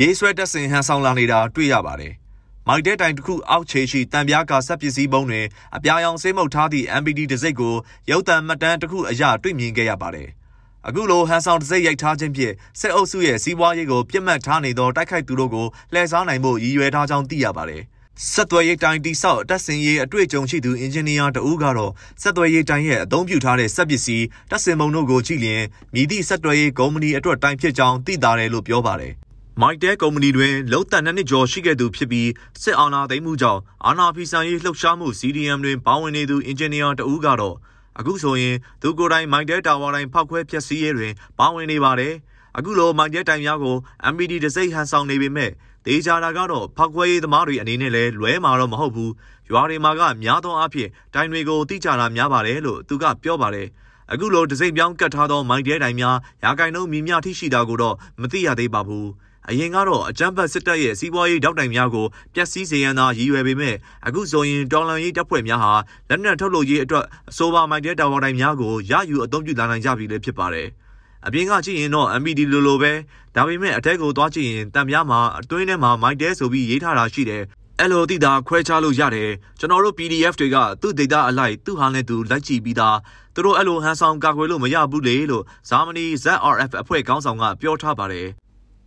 [0.00, 2.14] ရေးဆွဲတက်ဆင်ဟန်ဆောင်လာနေတာတွေ့ရပါတယ်။
[2.70, 5.46] မိုက်တဲတိုင်တစ်ခုအောက်ခြေရှိတံပြားကဆက်ပစ္စည်းပုံတွင်
[5.76, 7.74] အပြာရောင်ဆေးမှုတ်ထားသည့် MPD တစိ့ကို
[8.10, 10.28] ရုပ်သံမှတ်တမ်းတစ်ခုအရတွေ့မြင်ခဲ့ရပါတယ်။
[10.86, 17.82] အခုလိုဟန်ဆောင်တစိ့ရိုက်ထားခြင်းဖြင့်စစ်အုပ်စုရဲ့စီးပွားရေးကိုပြစ်မှတ်ထားနေသောတိုက်ခိုက်သူတို့ကိုလှည့်စားနိုင်ဖို့ရည်ရွယ်ထားကြောင်းသိရပါတယ်။
[18.32, 25.62] ဆက်သွယ်ရေးတိုင်တိဆောက်တပ်စင်ရေးအတွေ့အကြုံရှိသူအင်ဂျင်နီယာတဦးကတော့ဆက်သွယ်ရေးတိုင်ရဲ့အသုံးပြုထားတဲ့စက်ပစ္စည်းတပ်စင်မုံတို့ကိုကြည့်လျင်
[25.94, 29.14] မြည်သည့်ဆက်သွယ်ရေးကုမ္ပဏီအတွက်တိုင်ဖြစ်ကြောင်းသိတာတယ်လို့ပြောပါတယ်။
[29.62, 32.30] မိုက်တဲကုမ္ပဏီတွင်လုံတန်နှစ်နှစ်ကျော်ရှိခဲ့သူဖြစ်ပြီး
[32.62, 37.56] စစ်အာဏာသိမ်းမှုကြောင့်အာဏာဖီဆန်ရေးလှုပ်ရှားမှု CDM တွင်ပါဝင်နေသူအင်ဂျင်နီယာတဦးကတော့
[37.98, 42.14] အခုဆိုရင်သူကိုယ်တိုင်မိုက်တဲတာဝါတိုင်းဖောက်ခွဲဖျက်ဆီးရေးတွင်ပါဝင်နေပါတယ်။
[42.58, 43.76] အခုလိုမိုက်တဲတိုင်များကို
[44.12, 45.50] MPD တစိမ့်ဟန်ဆောင်နေပေမဲ့
[45.86, 49.12] ဒေချာတာကတော့ဖောက်ခွဲရေးသမားတွေအနေနဲ့လည်းလွဲမှာတော့မဟုတ်ဘူး
[49.50, 53.68] ရွာတွေမှာကများသောအားဖြင့်တိုင်တွေကိုတိကျတာများပါတယ်လို့သူကပြောပါတယ်
[54.12, 59.08] အခုလိုဒစိမ့်ပြောင်းကတ်ထားသောမိုက်တဲတိုင်များရာဂိုင်နှုန်းမြင့်မြထိရှိတာကိုတော့မသိရသေးပါဘူး
[59.50, 63.74] အရင်ကတော့အကြမ်းဖက်စစ်တပ်ရဲ့စီးပွားရေးတောက်တိုင်များကိုပျက်စီးစေရန်သာရည်ရွယ်ပေမဲ့
[64.06, 65.72] အခုဆိုရင်တော်လန်ရေးတပ်ဖွဲ့များဟာ
[66.08, 70.68] လက်နက်ထုတ်လုပ်ရေးအတွက်အဆိုပါမိုက်တဲတာဝါတိုင်များကိုရယူအသုံးပြုလာနိုင်ကြပြီလည်းဖြစ်ပါတယ်။
[71.26, 72.92] အပြင်ကကြည့်ရင်တော့ MPD လိုလိုပဲ
[73.34, 77.42] ဒါပေမဲ့အထက်ကိုသွားကြည့်ရင်တံပြားမှာအတွင်းထဲမှာမိုက်တဲဆိုပြီးရေးထားတာရှိတယ်
[77.80, 82.98] အဲ့လိုသိတာခွဲခြားလို့ရတယ်ကျွန်တော်တို့ PDF တွေကသူ့ဒေတာအလိုက်သူ့ဟာနဲ့သူလိုက်ကြည့်ပြီးသား
[83.34, 88.28] သူတို့အဲ့လိုဟန်ဆောင်ကာကွယ်လို့မရဘူးလေလို့ဇာမနီ ZRF အဖွဲ့ခေါင်းဆောင်ကပြောထားပါတယ်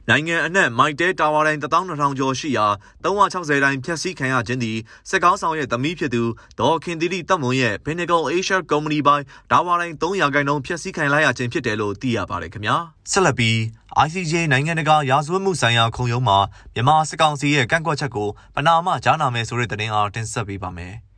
[0.09, 2.65] နိုင်ငံအနှံ့မိုက်တဲတာဝါတိုင်း12000ကျော်ရှိရာ
[3.03, 4.77] 360တိုင်းဖျက်ဆီးခံရခြင်းသည်
[5.09, 6.23] စစ်ကောင်းဆောင်ရဲ့သမီးဖြစ်သူ
[6.59, 12.75] ဒေါ်ခင်သီရိတပ်မွန်ရဲ့ Pinnacle Asia Company ပိုင်းတာဝါတိုင်း300ခိုင်နှုန်းဖျက်ဆီးခံလိုက်ရခြင်းဖြစ်တယ်လို့သိရပါတယ်ခင်ဗျာ
[13.11, 13.57] ဆက်လက်ပြီး
[14.05, 16.37] ICJ နိုင်ငံတကာရာဇဝတ်မှုဆိုင်ရာခုံရုံးမှာ
[16.73, 20.95] မြန်မာစစ်ကောင်စီရဲ့ကန့်ကွက်ချက်ကိုပနာမကြားနာမယ်ဆိုတဲ့သတင်းအားတင်ဆက်ပေးပါမယ်။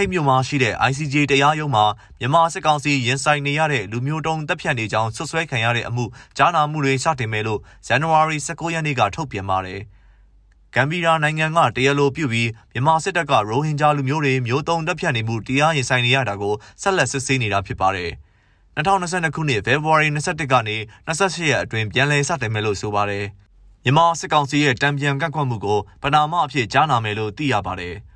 [0.00, 1.84] ဟိတ်မြို့မှာရှိတဲ့ ICJ တရားရုံးမှာ
[2.20, 6.04] မြန်မာစစ်ကောင်စီရင်ဆိုင်နေရတဲ့လူမျိုးတုံးတပ်ဖြတ်နေကြောင်းဆွဆွဲခံရတဲ့အမှု
[6.36, 9.80] ကြားနာမှုတွေစတင်မယ်လို့ဇန်နဝါရီ19ရက်နေ့ကထုတ်ပြန်ပါတယ်။
[10.74, 18.10] ဂမ်ဘီယာနိုင်ငံကတရားလိုပြုပြီးမြန်မာစစ်တပ်ကရိုဟင်ဂျာလူမျိုးတွေမျိုးတုံးတပ်ဖြတ်နေမှုတရားရင်ဆိုင်နေရတာကိုဆက်လက်စစ်ဆေးနေတာဖြစ်ပါတယ်။
[18.76, 20.76] 2022ခုနှစ်ဖေဖော်ဝါရီ21ကနေ
[21.06, 23.24] 28ရက်အတွင်းပြန်လည်စတင်မယ်လို့ဆိုပါတယ်။
[23.84, 27.96] မြန်မာစစ်ကောင်စီရဲ့တံပြန်ကန့်ကွက်မှုကိုပနာမအဖြစ်ကြားနာမယ်လို့သိရပါတယ်။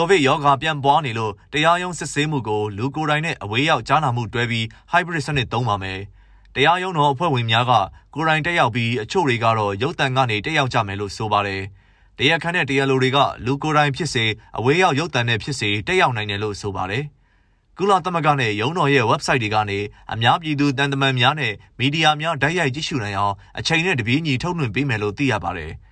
[0.00, 5.98] ကိုဗစ်ရောဂါပြန်ပွားနေလို့တရားရုံးစစ်ဆေးမှုကိုလူကိုယ်တိုင်နဲ့အဝေးရောက်ကြားနာမှုတွဲပြီး hybrid စနစ်သုံးပါမယ်။
[6.54, 7.72] တရားရုံးတော်အဖွဲ့ဝင်များက
[8.14, 11.62] ကိုယ်တိုင်တက်ရောက်ပြီးအချို့တွေကတော့ရုပ်သံကနေတက်ရောက်ကြမယ်လို့ဆိုပါတယ်။
[12.18, 14.24] တရားခံတဲ့တရားလိုတွေကလူကိုယ်တိုင်ဖြစ်စေ
[14.58, 17.04] အဝေးရောက်ရုပ်သံနဲ့ဖြစ်စေတက်ရောက်နိုင်တယ်လို့ဆိုပါတယ်။
[17.78, 19.78] ကုလသမဂ္ဂနဲ့ရုံးတော်ရဲ့ website တွေကနေ
[20.12, 25.72] အများပြည်သူတန်တမန်များနဲ့မီဒီယာများဓာတ်ရိုက်ကြည့်ရှုနိုင်အောင်အချိန်နဲ့တပြေးညီထုတ်လွှင့်ပေးမယ်လို့သိရပါတယ်။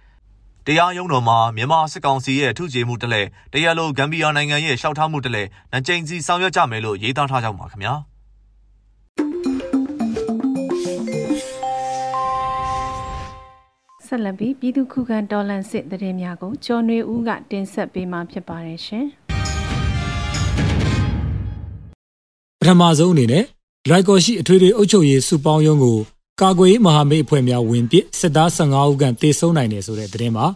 [0.69, 7.95] တရားရုံးတော်မှာမြန်မာစစ်ကောင်စီရဲ့ထုချေမှုတလဲတရားလိုဂမ်ဘီယာနိုင်ငံရဲ့ရှောက်ထားမှုတလဲနှကြိမ်စီဆောင်ရွက်ကြမယ်လို့ရေးသားထားကြပါခင်ဗျာ
[14.07, 19.05] ဆက်လက်ပြီးပြည်သူခုခံတော်လှန်စစ်တရင်များကိုကျော်နွေဦးကတင်ဆက်ပေးမှာဖြစ်ပါတယ်ရှင်
[22.61, 23.45] ပထမဆုံးအနေနဲ့
[23.91, 25.99] လိုက်ကော်ရှိအထွေထွေအုပ်ချုပ်ရေးစုပေါင်းရုံးကို
[26.41, 30.47] ကာကွယ်ရေးမဟာမိတ်အဖွဲ့များဝင်ပစ်စစ်သား15ဦးခန့်တေဆုံးနိုင်တယ်ဆိုတဲ့သတင်းမှာ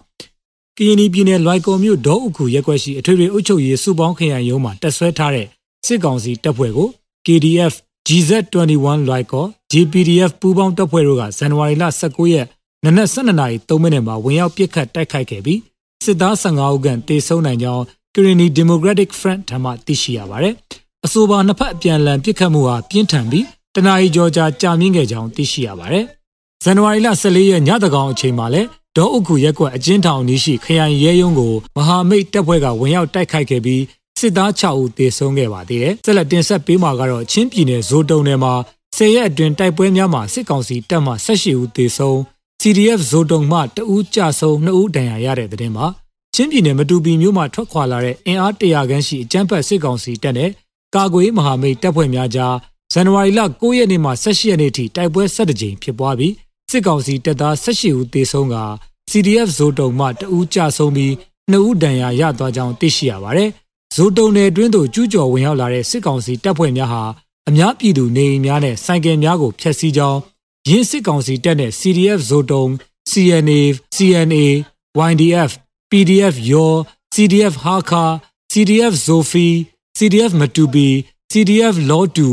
[0.76, 5.46] ကရင်ပြည်နယ်လွိုက်ကော်မြို့ဒေါအုခုရက်ွက်ရှိအထွေထွေအုပ်ချုပ်ရေးစုပေါင်းခရိုင်ရုံးမှာတက်ဆွဲထားတဲ့
[5.86, 6.88] စစ်ကောင်စီတပ်ဖွဲ့ကို
[7.26, 7.74] KDF
[8.08, 12.46] GZ21 လွိုက်ကော် GPDF ပူးပေါင်းတပ်ဖွဲ့တို့ကဇန်နဝါရီလ19ရက်
[12.84, 15.60] နနက်12နာရီ3မိနစ်မှာဝင်ရောက်ပစ်ခတ်တိုက်ခိုက်ခဲ့ပြီး
[16.04, 20.54] စစ်သား15ဦးခန့်တေဆုံးနိုင်ကြောင်း Kirini Democratic Front ထံမှသိရှိရပါတယ်။
[21.04, 26.04] အဆိုပါနှစ်ဖက်အပြန်အလှန်ပစ်ခတ်မှုဟာပြင်းထန်ပြီး တနအီကျော်ကြာကြာမြင့်ခဲ့ကြောင်းသိရှိရပါတယ်။
[26.62, 33.82] ဇန်နဝါရီလ14ရက်ညသကောင်အချိန်မှာလည်းဒေါ်အုပ်ခုရက်ကွက်အကျဉ်းထောင်နီးရှိခရိုင်ရဲရုံးကိုမဟာမိတ်တပ်ဖွဲ့ကဝင်ရောက်တိုက်ခိုက်ခဲ့ပြီး
[34.18, 38.52] စစ်သား6ဦးသေဆုံးခဲ့ပါသေးတယ်။ဆက်လက်တင်ဆက်ပေးမှာကတော့ချင်းပြည်နယ်ဇိုတုံနယ်မှာ
[38.96, 42.16] ဆယ်ရက်အတွင်းတိုက်ပွဲများမှာစစ်ကောင်စီတပ်မှ18ဦးသေဆုံး
[42.62, 45.86] CDF ဇိုတုံမှ2ဦးကြဆုံး2ဦးဒဏ်ရာရတဲ့တဲ့တင်မှာ
[46.34, 50.50] ချင်းပြည်နယ်မတူပီမြို့မှထွက်ခွာလာတဲ့အင်အား100ခန်းရှိအကြမ်းဖက်စစ်ကောင်စီတပ်နဲ့
[50.94, 52.54] ကာကွယ်မဟာမိတ်တပ်ဖွဲ့များကြား
[52.92, 56.34] ဇန်နဝါရီလ9ရက်နေ့မှ18ရက်နေ့ထိတိုက်ပွဲ17ကြိမ်ဖြစ်ပွားပြီး
[56.70, 58.56] စစ်ကောင်စီတပ်သား18ဦးသေဆုံးက
[59.10, 61.12] CDF ဇိုတုံမှတဦးကြဆုံးပြီး
[61.52, 63.50] 2ဦးဒဏ်ရာရသွားကြောင်းသိရှိရပါတယ်။
[63.94, 67.02] ဇိုတုံနယ်အတွင်းသို့ကျူးကျော်ဝင်ရောက်လာတဲ့စစ်ကောင်စီတပ်ဖွဲ့များဟာ
[67.48, 70.18] အများပြည်သူနေအိမ်များနဲ့ဆိုင်ကယ်များကိုဖျက်ဆီးကြောင်း
[70.68, 72.64] ရင်းစစ်ကောင်စီတပ်နဲ့ CDF ဇိုတုံ
[73.10, 73.60] CNA
[73.94, 74.46] CNA
[75.10, 75.50] YDF
[75.90, 76.72] PDF ယော
[77.14, 78.04] CDF ဟာခါ
[78.52, 79.46] CDF ဇိုဖီ
[79.98, 80.88] CDF မတူပီ
[81.32, 82.28] CDF လောတူ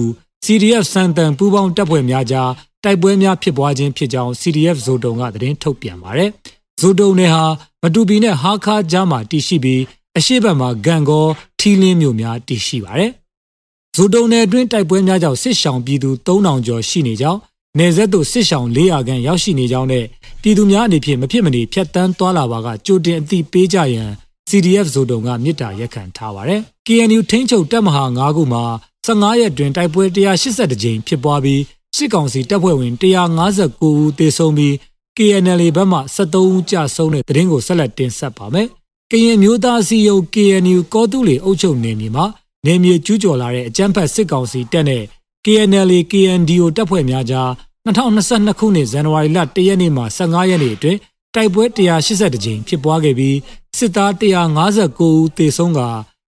[0.50, 2.52] CDF စံတန်ပူးပေါင်းတပ်ဖွဲ့များကြား
[2.84, 6.30] တိုက်ပွဲများဖြစ်ပွားခြင်းဖြစ်ကြောင်း CDF ဇိုတုံကသတင်းထုတ်ပြန်ပါတယ်။
[6.80, 7.44] ဇိုတုံနယ်ဟာ
[7.84, 9.82] မတူပီနဲ့ဟာခါကြားမှာတည်ရှိပြီး
[10.18, 11.26] အရှိတ်ဘက်မှာဂန်ကော
[11.60, 13.12] ထီလင်းမြို့များတည်ရှိပါတယ်။
[13.96, 17.40] ဇိုတုံနယ်အတွင်းတိုက်ပွဲများကြောင့်စစ်ဆောင်ပြည်သူ3000ကျော်ရှိနေကြောင်း
[17.78, 20.06] နယ်ဆက်သို့စစ်ဆောင်400ခန့်ရောက်ရှိနေကြောင်းနဲ့
[20.42, 24.10] ပြည်သူများအနေဖြင့်မဖြစ်မနေဖြတ်တန်းသွားလာပါကကြိုတင်အသိပေးကြရန်
[24.50, 28.64] CDF ဇိုတုံကမြစ်တာရက်ခံထားပါတယ်။ KNU ထိန်းချုပ်တပ်မဟာ9ခုမှာ
[29.08, 31.62] 15ရက်တွင်တိုက်ပွဲ182ကြိမ်ဖြစ်ပွားပြီး
[31.96, 34.74] စစ်ကောင်စီတပ်ဖွဲ့ဝင်159ဦးသေဆုံးပြီး
[35.18, 38.68] KNL ဘက်မှ73ဦးကြာဆုံးတဲ့သတင်းကိုဆက်လက်တင်ဆက်ပါမယ်
[39.12, 42.26] ကရင်မျိုးသားအစည်းအရုံး KNU ကောတူလီအုပ်ချုပ်နေမြေမှာ
[42.66, 45.04] နေမြေကျူးကျော်လာတဲ့အကြမ်းဖက်စစ်ကောင်စီတပ်နဲ့
[45.46, 47.50] KNL KNDO တပ်ဖွဲ့များကြား
[47.88, 51.00] 2022ခုနှစ်ဇန်နဝါရီလ1ရက်နေ့မှ15ရက်နေ့အတွင်း
[51.36, 53.38] တိုက်ပွဲ182ကြိမ်ဖြစ်ပွားခဲ့ပြီး
[53.78, 55.82] စစ်သား159ဦးသေဆုံးက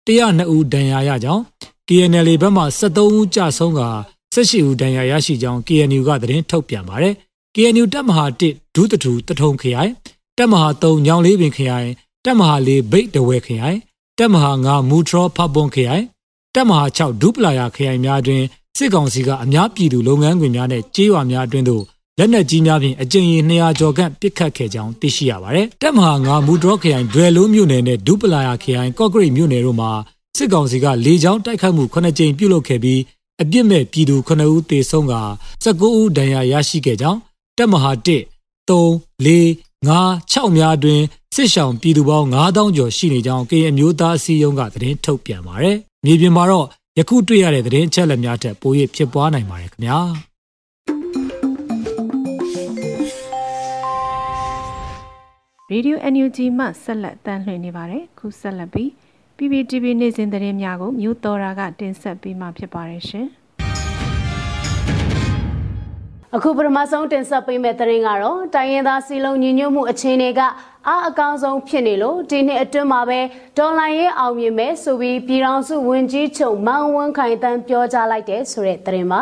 [0.07, 1.43] 102ဦးဒဏ်ရာရကြောင်း
[1.91, 3.83] KNL ဘက်မှ73ဦးကြာဆုံးက
[4.35, 7.15] 18ဦးဒဏ်ရာရရှိကြောင်း KNU ကသတင်းထုတ်ပြန်ပါတယ်။
[7.55, 9.93] KNU တပ်မဟာ1ဒုတထူတထုံခရိုင်
[10.39, 11.89] တပ်မဟာ3ညောင်လေးပင်ခရိုင်
[12.25, 13.79] တပ်မဟာ4ဘိတ်တဝဲခရိုင်
[14.19, 16.05] တပ်မဟာ9မူထရောဖပွန်ခရိုင်
[16.55, 18.43] တပ်မဟာ6ဒုပလာယာခရိုင်များတွင်
[18.77, 21.83] စစ်ကောင်စီကအများပြည်သူလုပ်ငန်းခွင်များနဲ့ကြေးရွာများအတွင်းသို့
[22.19, 29.91] လက်နက်ကြီးများဖြင့်အကြိမ်ရေ200ကျော်ခန့်ပစ်ခတ်ခဲ့ကြောင်းသိရှိရပါတယ်။တပ်မဟာ9မူဒရော့ခရိုင်ဒွယ်လုံးမြို့နယ်နဲ့ဒုပလာယာခရိုင်ကော့ဂရိတ်မြို့နယ်တို့မှာ
[30.39, 33.01] စစ်ကောင်စီကလေကြောင်းတိုက်ခတ်မှု9ကြိမ်ပြုလုပ်ခဲ့ပြီး
[33.43, 35.15] အပြစ်မဲ့ပြည်သူ9ဦးသေဆုံးက
[35.65, 37.19] 19ဦးဒဏ်ရာရရှိခဲ့ကြောင်း
[37.59, 38.09] တပ်မဟာ1
[38.69, 38.71] 3
[39.27, 39.29] 4
[39.89, 41.01] 5 6များတွင်
[41.35, 46.67] စစ်ရှောင်ပြည်သူပေါင်း9000ကျော်ရှိနေကြောင်းကရင်အမျိုးသားအစည်းအရုံးကသတင်းထုတ်ပြန်ပါတယ်။မြေပြင်မှာတော့
[46.99, 49.99] ယခုတွေ့ရတဲ့သတင်းအချက်အလက်များထက်ပို၍ဖြစ်ပွားနိုင်ပါတယ်ခင်ဗျာ။
[55.73, 58.91] Radio NUG မှဆက်လက်တမ်းလှည့်နေပါတယ်ခုဆက်လက်ပြီး
[59.39, 63.27] PPTV နေ့စဉ်သတင်းများကိုမြို့တော်ရာကတင်ဆက်ပေးမှာဖြစ်ပါတယ်ရှင်
[66.35, 70.41] အခုပထမဆုံးတင်ဆက်ပေးမယ့်သတင်းကတော့တိုင်းရင်းသားစီလုံးညီညွတ်မှုအခြေအနေက
[70.89, 73.21] အားအကောင်းဆုံးဖြစ်နေလို့ဒီနှစ်အတွင်းမှာပဲ
[73.59, 79.21] ဒေါ်လာရေးအောင်မြင်မဲ့ဆိုပြီးပြည်ထောင်စုဝန်ကြီးချုပ်မောင်ဝန်းခိုင်တန်းပြောကြားလိုက်တဲ့ဆိုတဲ့သတင်းပါ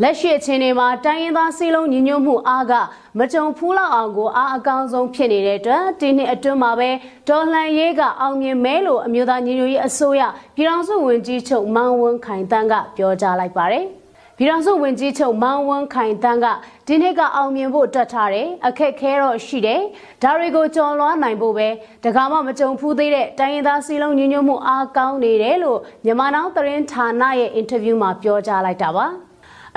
[0.00, 2.72] လက်ရှိအခြေအနေမှာတိုင်းရင်းသားစီလုံးညီညွတ်မှုအားက
[3.18, 6.90] မကြုံဖူးလောက်အောင်ကိုအားအကောင်းဆုံးဖြစ်နေတဲ့အတွက်ဒီနှစ်အတွင်းမှာပဲ
[7.28, 10.22] ဒေါ်လန်ရေးကအောင်မြင်မဲလို့အမျိုးသားညီညွတ်ရေးအစိုးရ
[10.56, 13.86] ပြည်ထောင်စုဝန်ကြီးချုပ်မောင်ဝန်းခိုင်တန်းကပြောကြားလိုက်ပါတယ်။
[14.38, 16.46] ပြည်ထောင်စုဝန်ကြီးချုပ်မောင်ဝန်းခိုင်တန်းက
[16.86, 19.82] ဒီနှစ်ကအောင်မြင်ဖို့တွက်ထားတယ်အခက်ခဲတော့ရှိတယ်
[20.22, 21.68] ဒါတွေကိုကြော်လွှားနိုင်ဖို့ပဲ
[22.04, 29.06] တကာမှမကြုံဖူးသေးတဲ့တိုင်းရင်းသားစီလုံးညီညွတ်မှုအားကောင်းနေတယ်လို့မြန်မာနောင်သတင်းဌာနရဲ့အင်တာဗျူးမှာပြောကြားလိုက်တာပါ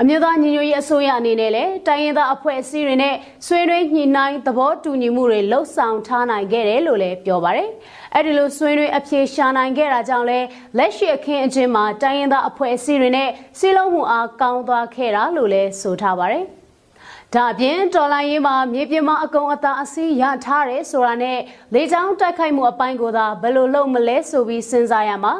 [0.02, 3.14] အမျိုးသားညီညွတ်ရေးအစိုးရအနေနဲ့လည်းတိုင်းရင်းသားအဖွဲ့အစည်းတွေနဲ့
[3.46, 7.68] ဆွေးနွေးညှိနှိုင်းသဘောတူညီမှုတွေလှုပ်ဆောင်ထားနိုင်ခဲ့တယ်လို့လည်းပြောပါတယ်။
[8.14, 10.46] အဲ့ဒီလိုဆွေးနွေးအပြေရှာနိုင်ခဲ့တာကြောင့်လည်း
[10.78, 13.28] လက်ရှိအခင်းအကျင်းမှာတိုင်းရင်းသားအဖွဲ့အစည်းတွေနဲ့
[13.58, 16.46] စီးလုံးမှုအားကောင်းသွားခဲ့တာလို့လည်းဆိုထားပါတယ်။
[17.34, 21.38] ဒါအပြင်တော်လိုင်းရေးမှာမြေပြင်မှာအကုံအသာအစီးရထားတယ်ဆိုတာနဲ့
[21.74, 25.34] လေကြောင်းတိုက်ခိုက်မှုအပိုင်းကိုသာဘယ်လိုလုပ်မလဲဆိုပြီးစဉ်းစားရမှာ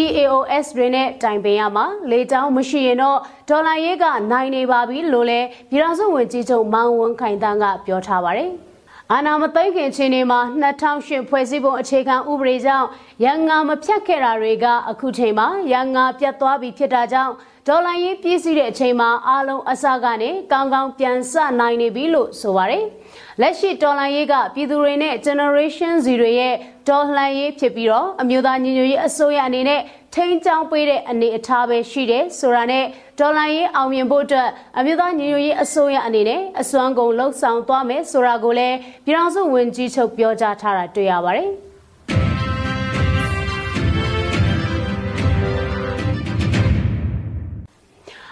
[0.00, 3.18] EAOS တွေနဲ့တိုင်ပင်ရမှာလေတောင်းမရှိရင်တော့
[3.48, 8.50] ဒေါ်လာရေးကနိုင်နေပါပြီလို့လည်းပြည်ထောင်စုဝန်ကြီးချုပ်မောင်ဝန်းခိုင်တန်းကပြောထားပါတယ်။
[9.12, 12.88] အာနာမသိခင်ချိန်တွေမှာ2008ဖွဲ့စည်းပုံအခြေခံဥပဒေကြောင့်
[13.24, 17.32] ရန်ငါမဖြတ်ခဲ့တာတွေကအခုချိန်မှာရန်ငါပြတ်သွားပြီဖြစ်တာကြောင့်
[17.68, 22.84] ဒေါ်လာရေးပြည့်စည်တဲ့အချိန်မှာအားလုံးအစကနေကောင်းကောင်းပြန်ဆနိုင်နေပြီလို့ဆိုပါတယ်။
[23.40, 26.54] လက်ရှိဒေါ်လာရေးကပြည်သူတွေနဲ့ generation Z တွေရဲ့
[26.88, 29.80] ဒေါ်လာရေးဖြစ်ပြီးတော့အမျိုးသားညီညွတ်ရေးအစိုးရအနေနဲ့
[30.14, 32.84] ထိန်းချောင်းပေးတဲ့အနေအထားပဲရှိတယ်ဆိုတာနဲ့
[33.20, 34.48] ဒေါ်လာရေးအောင်မြင်ဖို့အတွက်
[34.78, 41.50] အမျိုးသားညီညွတ်ရေးအစိုးရအနေနဲ့အစွမ်းကုန်လှုပ်ဆောင်သွားမယ်ဆိုတာကိုလည်းပြည်ထောင်စုဝန်ကြီးချုပ်ပြောကြားထားတာတွေ့ရပါတယ်။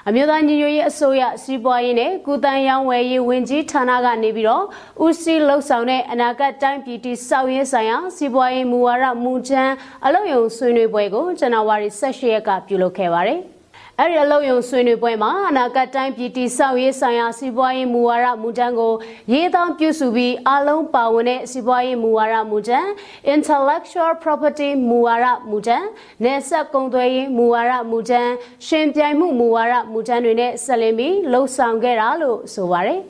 [0.09, 4.65] အမျိုးသားညီညွတ်ရေးအစိုးရစီးပွားရေးနဲ့ကုသရေးဝယ်ရေးဝန်ကြီးဌာနကနေပြီးတော့
[5.05, 9.75] ဦးစီးလှုပ်ဆောင်တဲ့အနာဂတ်တိုင်းပြည်တည်ဆောက်ရေးဆိုင်ရာစီးပွားရေးမူဝါဒမူချမ်း
[10.07, 13.41] အလုပ်ရုံဆွေးနွေးပွဲကိုဇန်နဝါရီ18ရက်ကပြုလုပ်ခဲ့ပါတယ်။
[14.01, 18.95] အဲ့ဒီအလုပ်ရုံဆွေးနွေးပွဲမှာအနာဂတ်တိုင်းပြည်တည်ဆောက်ရေးဆိုင်ရာစီးပွားရေးမူဝါဒမူတန်းကို
[19.33, 22.89] ရေးသားပြုစုပြီးအလုံးပါဝင်တဲ့စီးပွားရေးမူဝါဒမူတန်း
[23.35, 25.87] intellectual property မူဝါဒမူတန်း
[26.25, 28.33] နယ်စပ်ကုန်သွယ်ရေးမူဝါဒမူတန်း
[28.67, 33.01] ရှင်ပြိုင်မှုမူဝါဒမူတန်းတွေနဲ့ဆက်လင်းပြီးလှုပ်ဆောင်ခဲ့တာလို့ဆိုပါတယ်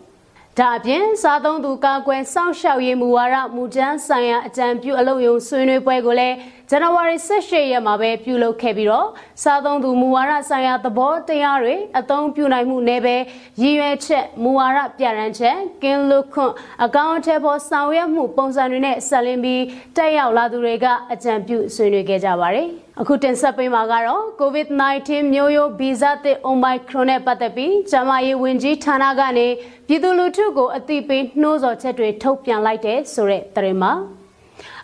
[0.59, 6.37] ဒါအပြင်စားသုံးသူကာကွယ်စောင့်ရှောက်ရေးမူဝါဒမူတန်းဆိုင်ရာအကြံပြုအလုပ်ရုံဆွေးနွေးပွဲကိုလည်း
[6.71, 9.09] ဇန်နဝါရီ18ရက်မှာပဲပြုလုပ်ခဲ့ပြီးတော့
[9.43, 13.17] စားသုံးသူမူဝါဒဆိုင်ရာသဘောတရားတွေအသုံးပြုနိုင်မှုနဲ့ပဲ
[13.63, 19.63] ရည်ရွယ်ချက်မူဝါဒပြရန်ချက်ကင်းလွတ်ခွန့်အကောင့်ထဲပေါ်ဆောင်ရွက်မှုပုံစံတွေနဲ့ဆက်လင်းပြီး
[19.97, 22.67] တက်ရောက်လာသူတွေကအကြံပြုဆွေးနွေးခဲ့ကြပါတယ်
[23.01, 29.47] အခုတင်ဆက်ပေးမှာကတော့ COVID-19 မျိုးရိုးဗီဇသစ် Omicron နဲ့ပတ်သက်ပြီးကျန်းမာရေးဝန်ကြီးဌာနကနေ
[29.87, 33.95] ပြည်သူလူထုကိုအသိပေးနှိုးဆော်ချက်တွေထုတ်ပြန်လိုက်တဲ့ဆိုတဲ့သတင်းမှာ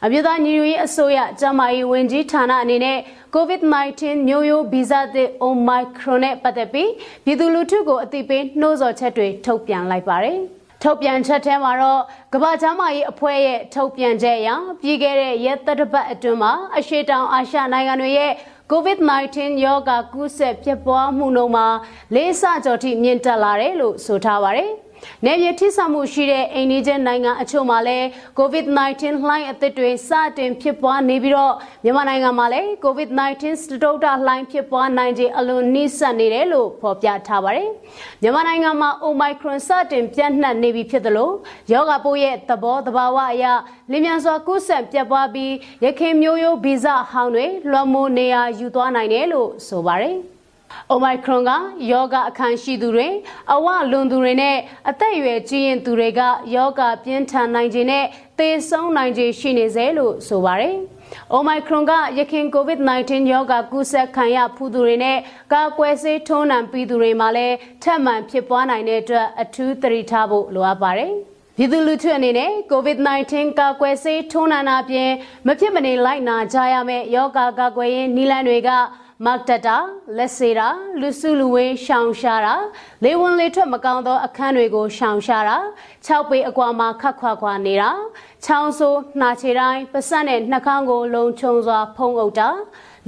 [0.04, 2.98] အမျိုးသားညီညွတ်ရေးအစိုးရကျန်းမာရေးဝန်ကြီးဌာနအနေနဲ့
[3.34, 6.90] COVID-19 မျိုးရိုးဗီဇသစ် Omicron နဲ့ပတ်သက်ပြီး
[7.24, 10.38] ပြည်သူလူထုကိုအသိပေးနှိုးဆော်ချက်တွေထုတ်ပြန်လိုက်ပါတယ်။
[10.82, 12.00] ထုတ်ပြန်ချက်ထဲမှာတော့
[12.34, 18.32] ကမ္ဘာ့ကျန်းမာရေးအဖွဲ့ရဲ့ထုတ်ပြန်ချက်အရပြည်ခဲ့တဲ့ရက်သတ္တပတ်အတွင်းမှာအရှေ့တောင်အာရှနိုင်ငံတွေရဲ့
[18.72, 21.66] COVID-19 ရောဂါကူးစက်ဖြစ်ပွားမှုနှုန်းမှာ
[22.14, 24.70] လေးဆကျော်ထိမြင့်တက်လာတယ်လို့ဆိုထားပါတယ်။။
[25.26, 28.06] နေပြည်ထိစမှုရှိတဲ့အိန္ဒိယနိုင်ငံအချို့မှာလည်း
[28.38, 37.68] COVID-19 လှိုင်းအသစ်တွေစတင်ဖြစ်ပွားနေပြီးတော့မြန်မာနိုင်ငံမှာလည်း COVID-19 စတုတ္တလှိုင်းဖြစ်ပွားနိုင်ခြင်းအလွန်နှိစက်နေတယ်လို့ဖော်ပြထားပါတယ်။
[38.22, 41.30] မြန်မာနိုင်ငံမှာ Omicron စတင်ပြန့်နှံ့နေပြီဖြစ်သလို
[41.72, 43.44] ယောဂပိုးရဲ့သဘောတဘာဝအရ
[43.90, 45.52] လင်းမြန်စွာကူးစက်ပြတ်ပွားပြီး
[45.84, 50.16] ရခင်မျိုးရိုးဗီဇဟောင်းတွေလွှမ်းမိုးနေရာယူသွားနိုင်တယ်လို့ဆိုပါတယ်။
[50.92, 51.50] Omicron က
[51.90, 53.08] ယောဂအခန်းရှိသူတွေ
[53.54, 54.56] အဝလွန်သူတွေနဲ့
[54.90, 56.20] အသက်အရွယ်ကြီးရင်သူတွေက
[56.54, 58.04] ယောဂပြင်းထန်နိုင်ခြင်းနဲ့
[58.38, 60.76] သေဆုံးနိုင်ခြင်းရှိနေစေလို့ဆိုပါတယ်။
[61.36, 65.18] Omicron ကရခင် COVID-19 ရောဂါကူးစက်ခံရဖူးသူတွေနဲ့
[65.52, 71.12] ကာကွယ်ဆေးထိုးနှံပြီးသူတွေမှာလည်းထပ်မံဖြစ်ပွားနိုင်တဲ့အတွက်အထူးသတိထားဖို့လိုအပ်ပါတယ်။
[71.56, 75.10] ပြည်သူလူထုအနေနဲ့ COVID-19 ကာကွယ်ဆေးထိုးနှံတာပြင်
[75.46, 78.70] မဖြစ်မနေလိုက်နာကြရမယ့်ယောဂါကာကွယ်ရေးနည်းလမ်းတွေက
[79.26, 79.76] မတ်တတာ
[80.16, 80.68] လက်စေတာ
[81.00, 82.54] လူစုလူဝေးရှောင်ရှားတာ
[83.04, 85.56] လေဝင်လေထွက်မကောင်းသောအခန်းတွေကိုရှောင်ရှားတာ
[86.06, 87.90] 6ပေအကွာမှာခတ်ခွာခွာနေတာ
[88.44, 92.48] ချောင်းဆိုးနှာချေတိုင်းပစက်နဲ့နှာခေါင်းကိုလုံခြုံစွာဖုံးအုပ်တာ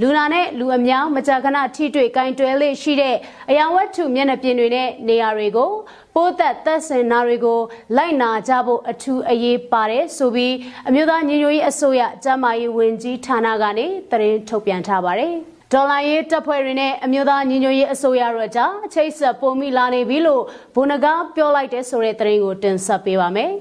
[0.01, 3.15] လူနာနဲ့လူအများမကြာခဏထိတွေ့ကင်တွဲလေးရှိတဲ့
[3.49, 5.71] အရာဝတ္ထုမျက်နှာပြင်တွေနဲ့နေရာတွေကို
[6.15, 7.59] ပိုးသက်သက်စင်နာတွေကို
[7.97, 10.55] လိုက်နာကြဖို့အထူးအရေးပါတယ်ဆိုပြီး
[10.87, 15.35] အမျိုးသားညီညွတ်ရေးအစိုးရကျန်းမာရေးဝန်ကြီးဌာနကနေသတင်းထုတ်ပြန်ထားပါတယ်။
[15.73, 20.43] ဒေါ်လာရေးတပ်ဖွဲ့တွေနဲ့အမျိုးသားညီညွတ်ရေးအစိုးရတို့ကြားအချိတ်ဆက်ပုံမိလာနေပြီလို့
[20.75, 23.51] ဘုံနဂါပြောလိုက်တဲ့ဆိုတဲ့သတင်းကိုတင်ဆက်ပေးပါမယ်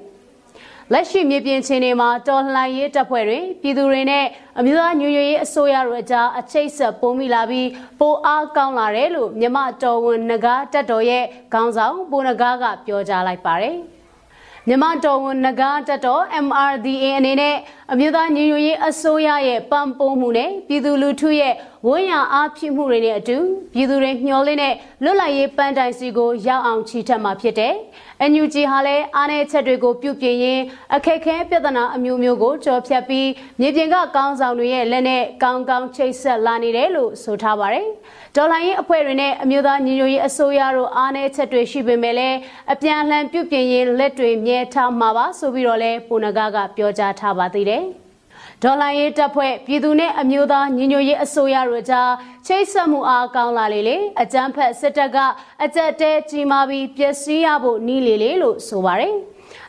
[0.93, 4.25] ။လက်ရှိမြေပြင်ချင်းတွေမှာတော်လှန်ရေးတပ်ဖွဲ့တွေပြည်သူတွေနဲ့
[4.59, 7.69] အမျိုးသားညွညွရေးအစိုးရတို့ကြားအချိတ်ဆက်ပုံမိလာပြီး
[8.01, 13.79] ပိုအားကောင်းလာတယ်လို့မြမတော်ဝန်နဂါတက်တော်ရဲ့ခေါင်းဆောင်ဘုံနဂါကပြောကြားလိုက်ပါတယ်။
[14.69, 17.57] မြန်မာတော်ဝန်နဂါတက်တော် MRDA အနေနဲ့
[17.95, 21.55] အမျိုးသားညီညွတ်ရေးအစိုးရရဲ့ပံ့ပိုးမှုနဲ့ပြည်သူလူထုရဲ့
[21.87, 23.37] ဝန်ရအားဖြစ်မှုတွေနဲ့အတူ
[23.73, 24.75] ပြည်သူတွေမျှော်လင့်တဲ့
[25.05, 27.75] လွတ်လပ်ရေးပန်းတိုင်စီကိုရောက်အောင်ချီထက်မှာဖြစ်တယ်။
[28.31, 30.63] NUG ဟာလည်းအားနည်းချက်တွေကိုပြုပြင်ရင်း
[30.95, 33.29] အခက်ခဲပြဿနာအမျိုးမျိုးကိုကြော်ဖြတ်ပြီး
[33.61, 37.87] မြေပြင်ကကောင်းဆောင်တွေရဲ့လက်နဲ့ကောင်းကောင်းချိတ်ဆက်လာနေတယ်လို့ဆိုထားပါတယ်။
[38.37, 42.37] ဒေါ်လာရင်းအဖွဲ့တွေနဲ့အမျိုးသားညီညွတ်ရေးအစိုးရတို့အားနည်းချက်တွေရှိပေမဲ့လည်း
[42.73, 47.82] အပြန်အလှန်ပြုပြင်ရင်းလက်တွေမြဲထားမှာပါဆိုပြီးတော့လဲပုံနဂကပြောကြားထားပါသေးတယ်။
[48.65, 52.11] ဒေါ်လာရေးတပ်ဖွဲ့ပြည်သူနဲ့အမျိုးသားညီညွတ်ရေးအစိုးရတို့ကြား
[52.47, 55.19] ချိတ်ဆက်မှုအားကောင်းလာလေလေအကြမ်းဖက်စစ်တပ်က
[55.65, 59.15] အကြက်တဲကြီးမာပြီးပျက်စီးရဖို့နီးလေလေလို့ဆိုပါတယ်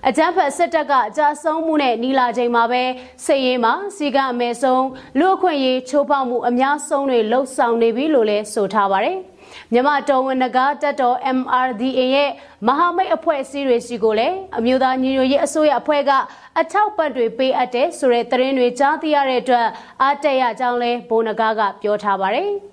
[0.08, 2.84] အကြမ်းဖက်စစ်တပ်ကအကြဆုံးမှုနဲ့နီလာချိန်မှာပဲ
[3.26, 4.86] စစ်ရေးမှာစီကအမဲဆုံး
[5.20, 9.18] လူအခွင့်ရေးချိုးဖောက်မှုအများဆုံးတွေလှုပ်ဆောင်နေပြီလို့လည်းဆိုထားပါတယ်။
[9.74, 12.30] မြန်မာတော်ဝန်နဂါတက်တော် MRDA ရဲ့
[12.68, 16.12] မဟာမိတ်အဖွဲ့အစည်းတွေစီကိုလည်းအမျိုးသားညီညွတ်ရေးအစိုးရအဖွဲ့က
[16.60, 19.68] အထောက်ပံ့တွေပေးအပ်တဲ့ဆိုတဲ့သတင်းတွေကြားသိရတဲ့အတွက်
[20.02, 22.52] အားတက်ရကြောင်းလဲဘိုးနဂါကပြောထားပါတယ်။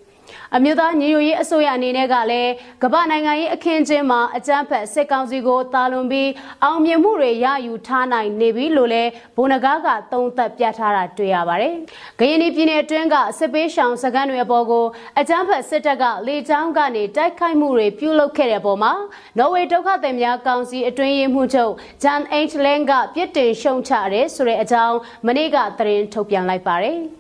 [0.56, 2.50] အမျိုးသားညီညွတ်ရေးအစိုးရအနေနဲ့ကလည်း
[2.82, 6.30] ကမ္ဘာနိုင်ငံရေးအခင်းကျင်းမှာအကြမ်းဖက်စစ်ကောင်စီကိုတာလွန်ပြီး
[6.64, 11.74] အောင်မြင်မှုတွေရယူထားနိုင်နေပြီလို့လည်းဘုံနဂါကသုံးသပ်ပြထားတာတွေ့ရပါတယ်။
[12.18, 14.84] ဂယင်းပြည်နယ်အတွင်းကစစ်ပေးရှောင်စခန်းတွေအပေါ်ကို
[15.20, 18.92] အကြမ်းဖက်စစ်တပ်ကလေကြောင်းကနေတိုက်ခိုက်မှုတွေပြုလုပ်ခဲ့တဲ့ပုံမှာ
[19.38, 27.00] နော်ဝေဒုက္ခသည်များကောင်စီအတွင်းရေးမှူးချုပ်ဂျန်အိတ်လန်ကပြစ်တင်ရှုံချတယ်ဆိုတဲ့အကြောင်းမနေ့ကသတင်းထုတ်ပြန်လိုက်ပါတယ်။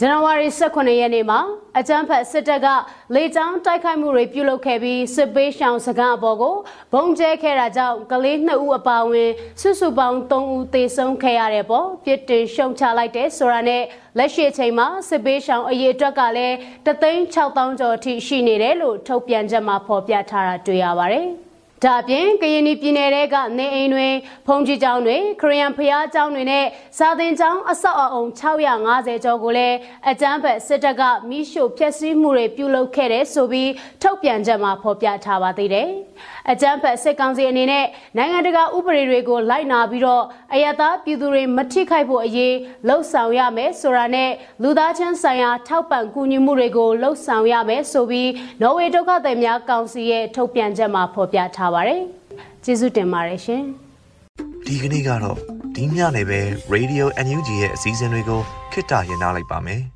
[0.00, 1.40] ဇန်နဝါရီ18ရက်နေ့မှာ
[1.78, 2.66] အကြမ်းဖက်စစ်တပ်က
[3.14, 6.56] လေကြောင်းတိုက်ခိုက်မှုတွေပြုလုပ်ခဲ့ပြီးစစ်ပေးရှောင်စခန်းအပေါ်ကို
[6.92, 9.30] ဘုံကျဲခဲ့တာကြောင့်ကလေး2ဦးအပါအဝင်
[9.60, 13.82] စုစုပေါင်း3ဦးသေဆုံးခဲ့ရတဲ့ပေါ်ပြစ်တင်ရှုံချလိုက်တဲ့ဆိုတာနဲ့
[14.18, 16.56] လက်ရှိအချိန်မှာစစ်ပေးရှောင်အရေးအတွက်ကလည်း
[16.86, 21.28] တသိန်း6000ကျော်အထိရှိနေတယ်လို့ထုတ်ပြန်ချက်မှာဖော်ပြထားတာတွေ့ရပါတယ်။
[21.84, 24.08] ဒါအပြင်ကရင်ပြည်နယ်တဲကနေအိမ်တွေ
[24.46, 26.64] ဖုန်ကြီးကျောင်းတွေခရီးယန်ဖျားကျောင်းတွေနဲ့
[26.98, 29.76] စာသင်ကျောင်းအဆောက်အအုံ650ကျော်ကိုလည်း
[30.10, 33.70] အကြမ်းဖက်စစ်တပ်ကမိရှို့ဖျက်ဆီးမှုတွေပြုလုပ်ခဲ့တဲ့ဆိုပြီး
[34.02, 35.90] ထုတ်ပြန်ချက်မှာဖော်ပြထားပါသေးတယ်။
[36.52, 42.54] အကြမ်းဖက်စစ်ကောင်စီအနေနဲ့နိုင်ငံတကာဥပဒေတွေကိုလိုက်နာပြီးတော့အယက်သားပြည်သူတွေမထိခိုက်ဖို့အရေး
[42.88, 44.30] လှုံ့ဆော်ရမယ်ဆိုတာနဲ့
[44.62, 48.30] လူသားချင်းဆိုင်ရာထောက်ပံ့ကူညီမှုတွေကိုလှုံ့ဆော်ရမယ်ဆိုပြီး
[48.62, 52.00] နော်ဝေဒုက္ခသည်များကောင်စီရဲ့ထုတ်ပြန်ချက်မှာဖော်ပြထားပါတယ်။
[52.64, 53.62] ကျေးဇူးတင်ပါတယ်ရှင်။
[54.66, 55.36] ဒီကနေ့ကတော့
[55.76, 56.40] ဒီညနေပဲ
[56.74, 58.40] Radio NUG ရဲ့အစည်းအဝေးတွေကို
[58.72, 59.82] ခਿੱတရရနိုင်ပါမယ်။